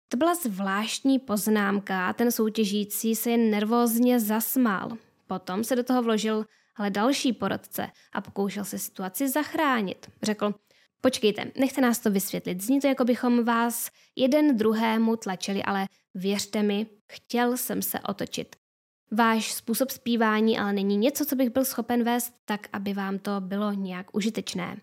[0.09, 4.97] To byla zvláštní poznámka a ten soutěžící se jen nervózně zasmál.
[5.27, 6.45] Potom se do toho vložil
[6.77, 10.11] ale další porodce a pokoušel se situaci zachránit.
[10.23, 10.55] Řekl,
[11.01, 12.61] počkejte, nechte nás to vysvětlit.
[12.61, 18.57] Zní to, jako bychom vás jeden druhému tlačili, ale věřte mi, chtěl jsem se otočit.
[19.11, 23.41] Váš způsob zpívání ale není něco, co bych byl schopen vést tak, aby vám to
[23.41, 24.77] bylo nějak užitečné.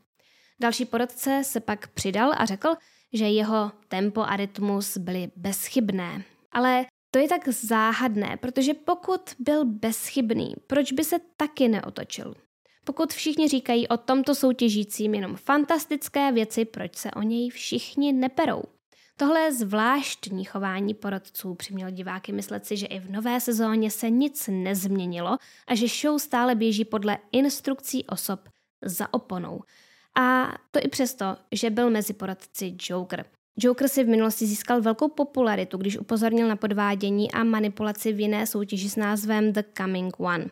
[0.62, 2.70] Další porodce se pak přidal a řekl,
[3.14, 6.24] že jeho tempo a rytmus byly bezchybné.
[6.52, 12.36] Ale to je tak záhadné, protože pokud byl bezchybný, proč by se taky neotočil?
[12.86, 18.64] Pokud všichni říkají o tomto soutěžícím jenom fantastické věci, proč se o něj všichni neperou?
[19.18, 24.50] Tohle zvláštní chování porodců přimělo diváky myslet si, že i v nové sezóně se nic
[24.52, 25.38] nezměnilo
[25.68, 28.50] a že show stále běží podle instrukcí osob
[28.82, 29.62] za oponou.
[30.20, 33.26] A to i přesto, že byl mezi poradci Joker.
[33.58, 38.48] Joker si v minulosti získal velkou popularitu, když upozornil na podvádění a manipulaci v jiné
[38.48, 40.46] soutěži s názvem The Coming One.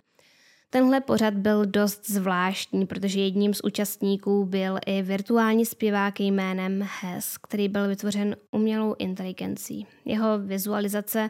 [0.70, 7.38] Tenhle pořad byl dost zvláštní, protože jedním z účastníků byl i virtuální zpěvák jménem Hes,
[7.38, 9.88] který byl vytvořen umělou inteligencí.
[10.06, 11.30] Jeho vizualizace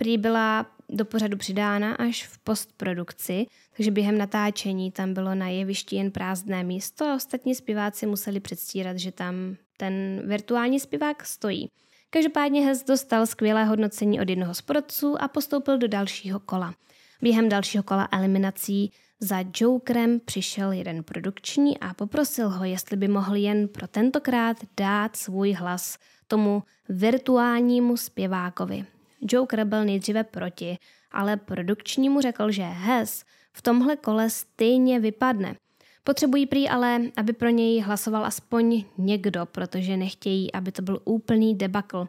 [0.00, 3.46] prý byla do pořadu přidána až v postprodukci,
[3.76, 8.98] takže během natáčení tam bylo na jevišti jen prázdné místo a ostatní zpěváci museli předstírat,
[8.98, 9.34] že tam
[9.76, 11.68] ten virtuální zpěvák stojí.
[12.10, 16.74] Každopádně Hes dostal skvělé hodnocení od jednoho z porodců a postoupil do dalšího kola.
[17.22, 23.36] Během dalšího kola eliminací Za Jokerem přišel jeden produkční a poprosil ho, jestli by mohl
[23.36, 28.84] jen pro tentokrát dát svůj hlas tomu virtuálnímu zpěvákovi.
[29.20, 30.78] Joker byl nejdříve proti,
[31.12, 35.56] ale produkčnímu řekl, že Hes v tomhle kole stejně vypadne.
[36.04, 41.54] Potřebují prý ale, aby pro něj hlasoval aspoň někdo, protože nechtějí, aby to byl úplný
[41.54, 42.08] debakl.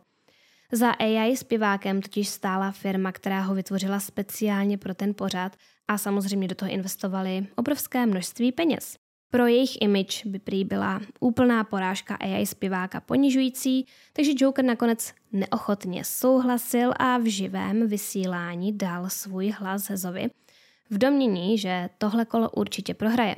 [0.72, 5.56] Za AI zpěvákem totiž stála firma, která ho vytvořila speciálně pro ten pořad
[5.88, 8.98] a samozřejmě do toho investovali obrovské množství peněz.
[9.30, 16.04] Pro jejich image by prý byla úplná porážka AI zpěváka ponižující, takže Joker nakonec neochotně
[16.04, 20.30] souhlasil a v živém vysílání dal svůj hlas Hezovi
[20.92, 23.36] v domění, že tohle kolo určitě prohraje.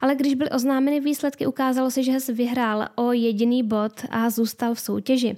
[0.00, 4.74] Ale když byly oznámeny výsledky, ukázalo se, že Hez vyhrál o jediný bod a zůstal
[4.74, 5.36] v soutěži.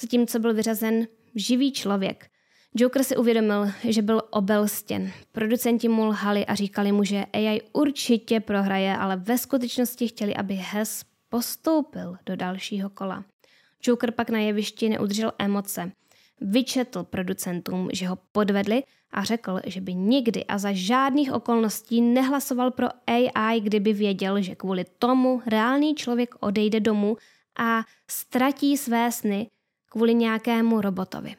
[0.00, 2.30] Zatímco byl vyřazen živý člověk.
[2.76, 5.10] Joker si uvědomil, že byl obelstěn.
[5.32, 10.54] Producenti mu lhali a říkali mu, že AI určitě prohraje, ale ve skutečnosti chtěli, aby
[10.54, 13.24] Hes postoupil do dalšího kola.
[13.86, 15.92] Joker pak na jevišti neudržel emoce.
[16.40, 22.70] Vyčetl producentům, že ho podvedli a řekl, že by nikdy a za žádných okolností nehlasoval
[22.70, 27.16] pro AI, kdyby věděl, že kvůli tomu reálný člověk odejde domů
[27.58, 29.50] a ztratí své sny
[29.90, 31.36] kvůli nějakému robotovi.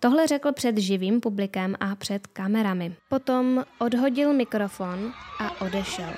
[0.00, 2.96] Tohle řekl před živým publikem a před kamerami.
[3.08, 6.12] Potom odhodil mikrofon a odešel.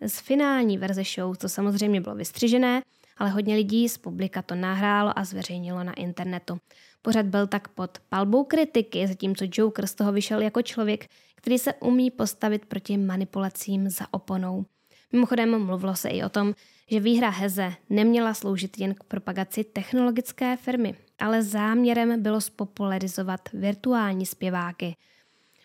[0.00, 2.82] Z finální verze show to samozřejmě bylo vystřižené,
[3.16, 6.58] ale hodně lidí z publika to nahrálo a zveřejnilo na internetu.
[7.02, 11.74] Pořad byl tak pod palbou kritiky, zatímco Joker z toho vyšel jako člověk, který se
[11.74, 14.64] umí postavit proti manipulacím za oponou.
[15.12, 16.54] Mimochodem mluvilo se i o tom,
[16.90, 24.26] že výhra Heze neměla sloužit jen k propagaci technologické firmy, ale záměrem bylo spopularizovat virtuální
[24.26, 24.96] zpěváky.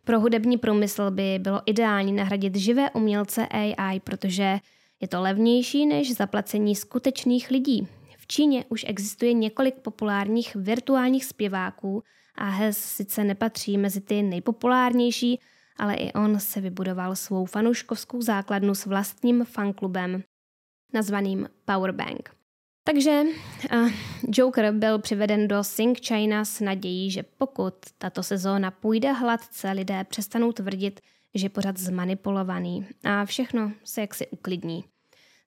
[0.03, 4.60] Pro hudební průmysl by bylo ideální nahradit živé umělce AI, protože
[5.02, 7.88] je to levnější než zaplacení skutečných lidí.
[8.18, 12.03] V Číně už existuje několik populárních virtuálních zpěváků
[12.36, 15.40] a Hez sice nepatří mezi ty nejpopulárnější,
[15.78, 20.23] ale i on se vybudoval svou fanouškovskou základnu s vlastním fanklubem
[20.94, 22.40] nazvaným Powerbank.
[22.84, 23.22] Takže
[23.74, 23.91] uh,
[24.28, 30.03] Joker byl přiveden do Sing China s nadějí, že pokud tato sezóna půjde hladce, lidé
[30.03, 30.99] přestanou tvrdit,
[31.36, 34.84] že je pořád zmanipulovaný a všechno se jaksi uklidní.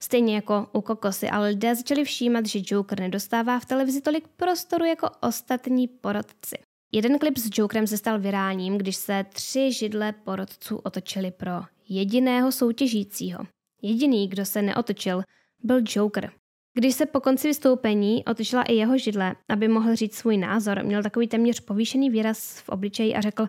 [0.03, 4.85] Stejně jako u Kokosy, ale lidé začali všímat, že Joker nedostává v televizi tolik prostoru
[4.85, 6.57] jako ostatní porodci.
[6.93, 11.53] Jeden klip s Jokerem se stal virálním, když se tři židle porodců otočili pro
[11.89, 13.45] jediného soutěžícího.
[13.83, 15.23] Jediný, kdo se neotočil,
[15.63, 16.33] byl Joker.
[16.75, 21.03] Když se po konci vystoupení otočila i jeho židle, aby mohl říct svůj názor, měl
[21.03, 23.47] takový téměř povýšený výraz v obličeji a řekl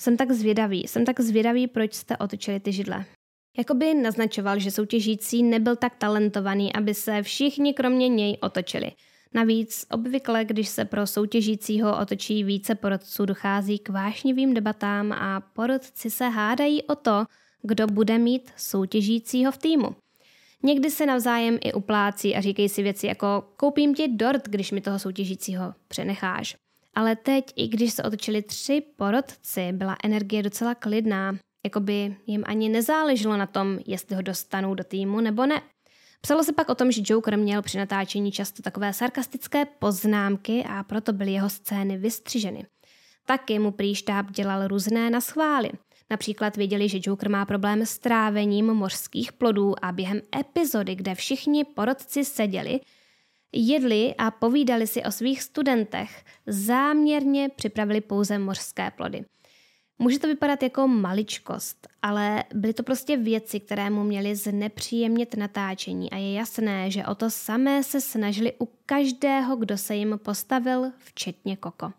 [0.00, 3.04] jsem tak zvědavý, jsem tak zvědavý, proč jste otočili ty židle.
[3.58, 8.92] Jakoby naznačoval, že soutěžící nebyl tak talentovaný, aby se všichni kromě něj otočili–
[9.36, 16.10] Navíc obvykle, když se pro soutěžícího otočí více porodců, dochází k vášnivým debatám a porodci
[16.10, 17.24] se hádají o to,
[17.62, 19.96] kdo bude mít soutěžícího v týmu.
[20.62, 24.80] Někdy se navzájem i uplácí a říkají si věci jako koupím ti dort, když mi
[24.80, 26.56] toho soutěžícího přenecháš.
[26.94, 32.42] Ale teď, i když se otočili tři porodci, byla energie docela klidná, jako by jim
[32.46, 35.62] ani nezáleželo na tom, jestli ho dostanou do týmu nebo ne.
[36.20, 40.82] Psalo se pak o tom, že Joker měl při natáčení často takové sarkastické poznámky a
[40.82, 42.66] proto byly jeho scény vystřiženy.
[43.26, 45.70] Taky mu prý štáb dělal různé naschvály.
[46.10, 51.64] Například věděli, že Joker má problém s trávením mořských plodů a během epizody, kde všichni
[51.64, 52.80] porodci seděli,
[53.52, 59.24] jedli a povídali si o svých studentech, záměrně připravili pouze mořské plody.
[59.98, 66.10] Může to vypadat jako maličkost, ale byly to prostě věci, které mu měly znepříjemnit natáčení
[66.10, 70.92] a je jasné, že o to samé se snažili u každého, kdo se jim postavil,
[70.98, 71.92] včetně Koko.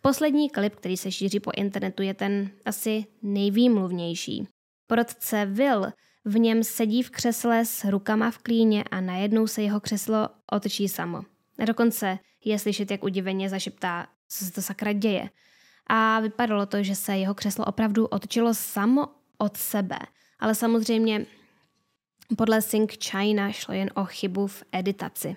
[0.00, 4.48] Poslední klip, který se šíří po internetu, je ten asi nejvýmluvnější.
[4.86, 5.86] Porodce Will
[6.24, 10.88] v něm sedí v křesle s rukama v klíně a najednou se jeho křeslo otočí
[10.88, 11.22] samo.
[11.66, 15.30] Dokonce je slyšet, jak udiveně zašeptá, co se to sakra děje
[15.88, 19.06] a vypadalo to, že se jeho křeslo opravdu otočilo samo
[19.38, 19.98] od sebe.
[20.38, 21.26] Ale samozřejmě
[22.36, 25.36] podle Sync China šlo jen o chybu v editaci.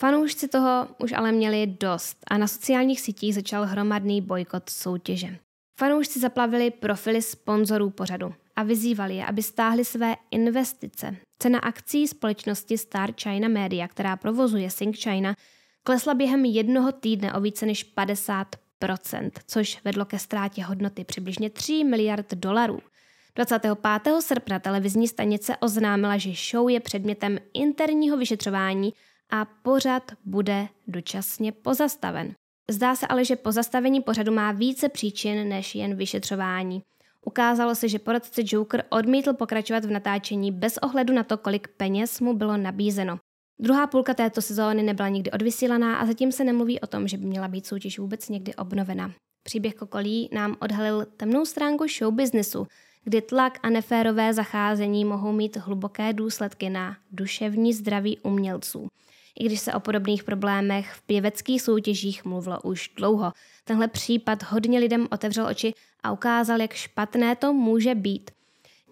[0.00, 5.38] Fanoušci toho už ale měli dost a na sociálních sítích začal hromadný bojkot soutěže.
[5.78, 11.16] Fanoušci zaplavili profily sponzorů pořadu a vyzývali je, aby stáhli své investice.
[11.38, 15.34] Cena akcí společnosti Star China Media, která provozuje Sing China,
[15.82, 21.84] klesla během jednoho týdne o více než 50% což vedlo ke ztrátě hodnoty přibližně 3
[21.84, 22.78] miliard dolarů.
[23.34, 23.78] 25.
[24.20, 28.92] srpna televizní stanice oznámila, že show je předmětem interního vyšetřování
[29.30, 32.34] a pořad bude dočasně pozastaven.
[32.70, 36.82] Zdá se ale, že pozastavení pořadu má více příčin než jen vyšetřování.
[37.24, 42.20] Ukázalo se, že poradce Joker odmítl pokračovat v natáčení bez ohledu na to, kolik peněz
[42.20, 43.18] mu bylo nabízeno.
[43.58, 47.26] Druhá půlka této sezóny nebyla nikdy odvysílaná a zatím se nemluví o tom, že by
[47.26, 49.12] měla být soutěž vůbec někdy obnovena.
[49.42, 52.66] Příběh Kokolí nám odhalil temnou stránku show businessu,
[53.04, 58.88] kdy tlak a neférové zacházení mohou mít hluboké důsledky na duševní zdraví umělců.
[59.40, 63.32] I když se o podobných problémech v pěveckých soutěžích mluvilo už dlouho,
[63.64, 68.30] tenhle případ hodně lidem otevřel oči a ukázal, jak špatné to může být.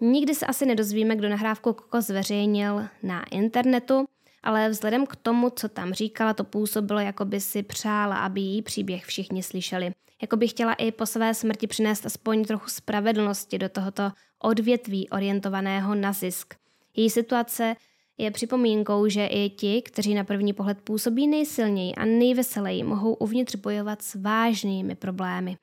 [0.01, 4.05] Nikdy se asi nedozvíme, kdo nahrávku Koko zveřejnil na internetu,
[4.43, 8.61] ale vzhledem k tomu, co tam říkala, to působilo, jako by si přála, aby její
[8.61, 9.91] příběh všichni slyšeli.
[10.21, 15.95] Jako by chtěla i po své smrti přinést aspoň trochu spravedlnosti do tohoto odvětví orientovaného
[15.95, 16.53] na zisk.
[16.95, 17.75] Její situace
[18.17, 23.55] je připomínkou, že i ti, kteří na první pohled působí nejsilněji a nejveseleji, mohou uvnitř
[23.55, 25.57] bojovat s vážnými problémy.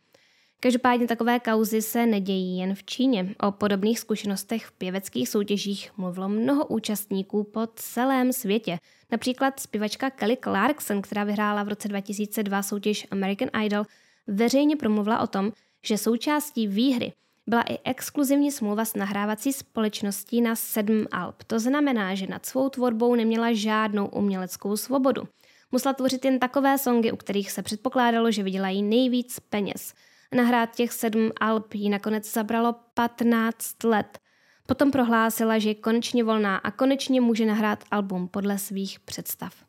[0.61, 3.35] Každopádně takové kauzy se nedějí jen v Číně.
[3.41, 8.79] O podobných zkušenostech v pěveckých soutěžích mluvilo mnoho účastníků po celém světě.
[9.13, 13.85] Například zpěvačka Kelly Clarkson, která vyhrála v roce 2002 soutěž American Idol,
[14.27, 15.53] veřejně promluvila o tom,
[15.83, 17.13] že součástí výhry
[17.47, 21.45] byla i exkluzivní smlouva s nahrávací společností na sedm alb.
[21.45, 25.23] To znamená, že nad svou tvorbou neměla žádnou uměleckou svobodu.
[25.73, 29.95] Musela tvořit jen takové songy, u kterých se předpokládalo, že vydělají nejvíc peněz.
[30.35, 34.19] Nahrát těch sedm alb jí nakonec zabralo 15 let.
[34.67, 39.64] Potom prohlásila, že je konečně volná a konečně může nahrát album podle svých představ.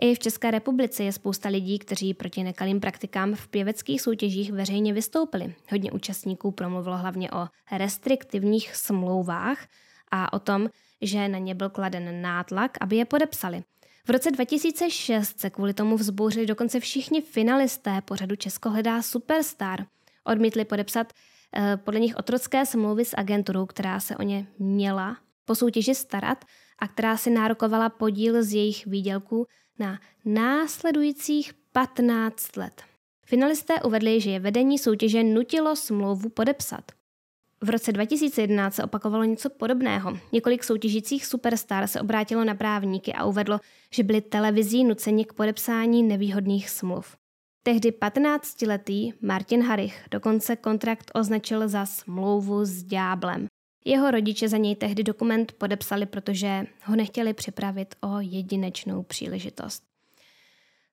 [0.00, 4.92] I v České republice je spousta lidí, kteří proti nekalým praktikám v pěveckých soutěžích veřejně
[4.92, 5.54] vystoupili.
[5.70, 9.66] Hodně účastníků promluvilo hlavně o restriktivních smlouvách
[10.10, 10.68] a o tom,
[11.02, 13.62] že na ně byl kladen nátlak, aby je podepsali.
[14.06, 19.86] V roce 2006 se kvůli tomu vzbouřili dokonce všichni finalisté pořadu Česko hledá superstar.
[20.24, 21.12] Odmítli podepsat
[21.56, 26.44] eh, podle nich otrocké smlouvy s agenturou, která se o ně měla po soutěži starat
[26.78, 29.46] a která si nárokovala podíl z jejich výdělků
[29.78, 32.82] na následujících 15 let.
[33.26, 36.92] Finalisté uvedli, že je vedení soutěže nutilo smlouvu podepsat.
[37.60, 40.18] V roce 2011 se opakovalo něco podobného.
[40.32, 43.60] Několik soutěžících superstar se obrátilo na právníky a uvedlo,
[43.92, 47.16] že byli televizí nuceni k podepsání nevýhodných smluv.
[47.62, 53.47] Tehdy 15-letý Martin Harich dokonce kontrakt označil za smlouvu s dňáblem.
[53.88, 59.82] Jeho rodiče za něj tehdy dokument podepsali, protože ho nechtěli připravit o jedinečnou příležitost.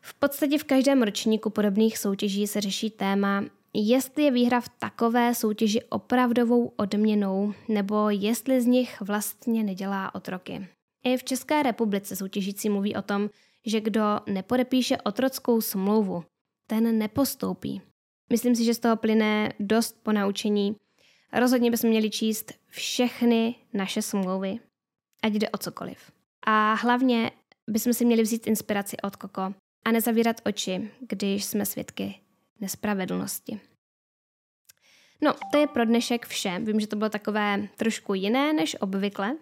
[0.01, 3.43] V podstatě v každém ročníku podobných soutěží se řeší téma,
[3.73, 10.67] jestli je výhra v takové soutěži opravdovou odměnou, nebo jestli z nich vlastně nedělá otroky.
[11.03, 13.30] I v České republice soutěžící mluví o tom,
[13.65, 16.23] že kdo nepodepíše otrockou smlouvu,
[16.67, 17.81] ten nepostoupí.
[18.30, 20.76] Myslím si, že z toho plyne dost po naučení.
[21.40, 24.60] Rozhodně bychom měli číst všechny naše smlouvy,
[25.24, 26.12] ať jde o cokoliv.
[26.48, 27.32] A hlavně
[27.68, 29.53] bychom si měli vzít inspiraci od Koko
[29.86, 32.16] a nezavírat oči, když jsme svědky
[32.62, 33.60] nespravedlnosti.
[35.22, 36.60] No, to je pro dnešek vše.
[36.60, 39.38] Vím, že to bylo takové trošku jiné než obvykle.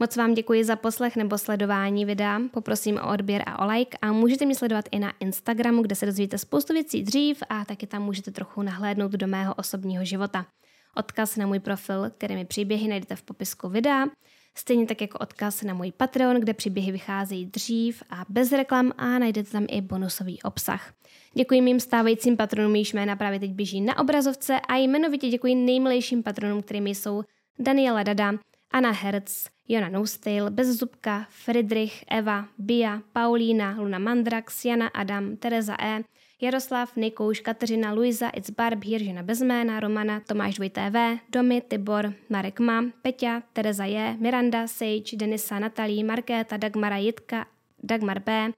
[0.00, 4.12] Moc vám děkuji za poslech nebo sledování videa, poprosím o odběr a o like a
[4.12, 8.02] můžete mě sledovat i na Instagramu, kde se dozvíte spoustu věcí dřív a taky tam
[8.02, 10.46] můžete trochu nahlédnout do mého osobního života.
[10.96, 14.06] Odkaz na můj profil, který mi příběhy najdete v popisku videa,
[14.54, 19.18] stejně tak jako odkaz na můj Patreon, kde příběhy vycházejí dřív a bez reklam a
[19.18, 20.94] najdete tam i bonusový obsah.
[21.34, 26.22] Děkuji mým stávajícím patronům, jejichž jména právě teď běží na obrazovce a jmenovitě děkuji nejmilejším
[26.22, 27.22] patronům, kterými jsou
[27.58, 28.32] Daniela Dada,
[28.72, 36.02] Anna Herz, Jona Noustale, Bezzubka, Friedrich, Eva, Bia, Paulína, Luna Mandrax, Jana Adam, Tereza E.,
[36.44, 42.84] Jaroslav, Nikouš, Kateřina, Luisa, It's Barb, Jiržina Bezména, Romana, Tomáš 2TV, Domy, Tibor, Marek Ma,
[43.02, 47.46] Peťa, Tereza J, Miranda, Sage, Denisa, Natalí, Markéta, Dagmara Jitka,
[47.82, 48.50] Dagmar B,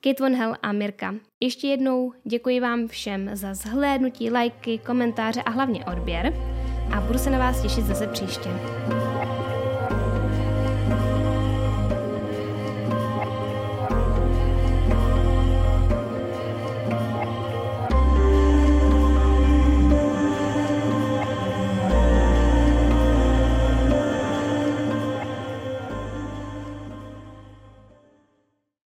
[0.00, 1.14] Kate Von Hell a Mirka.
[1.40, 6.32] Ještě jednou děkuji vám všem za zhlédnutí, lajky, komentáře a hlavně odběr
[6.92, 8.50] a budu se na vás těšit zase příště.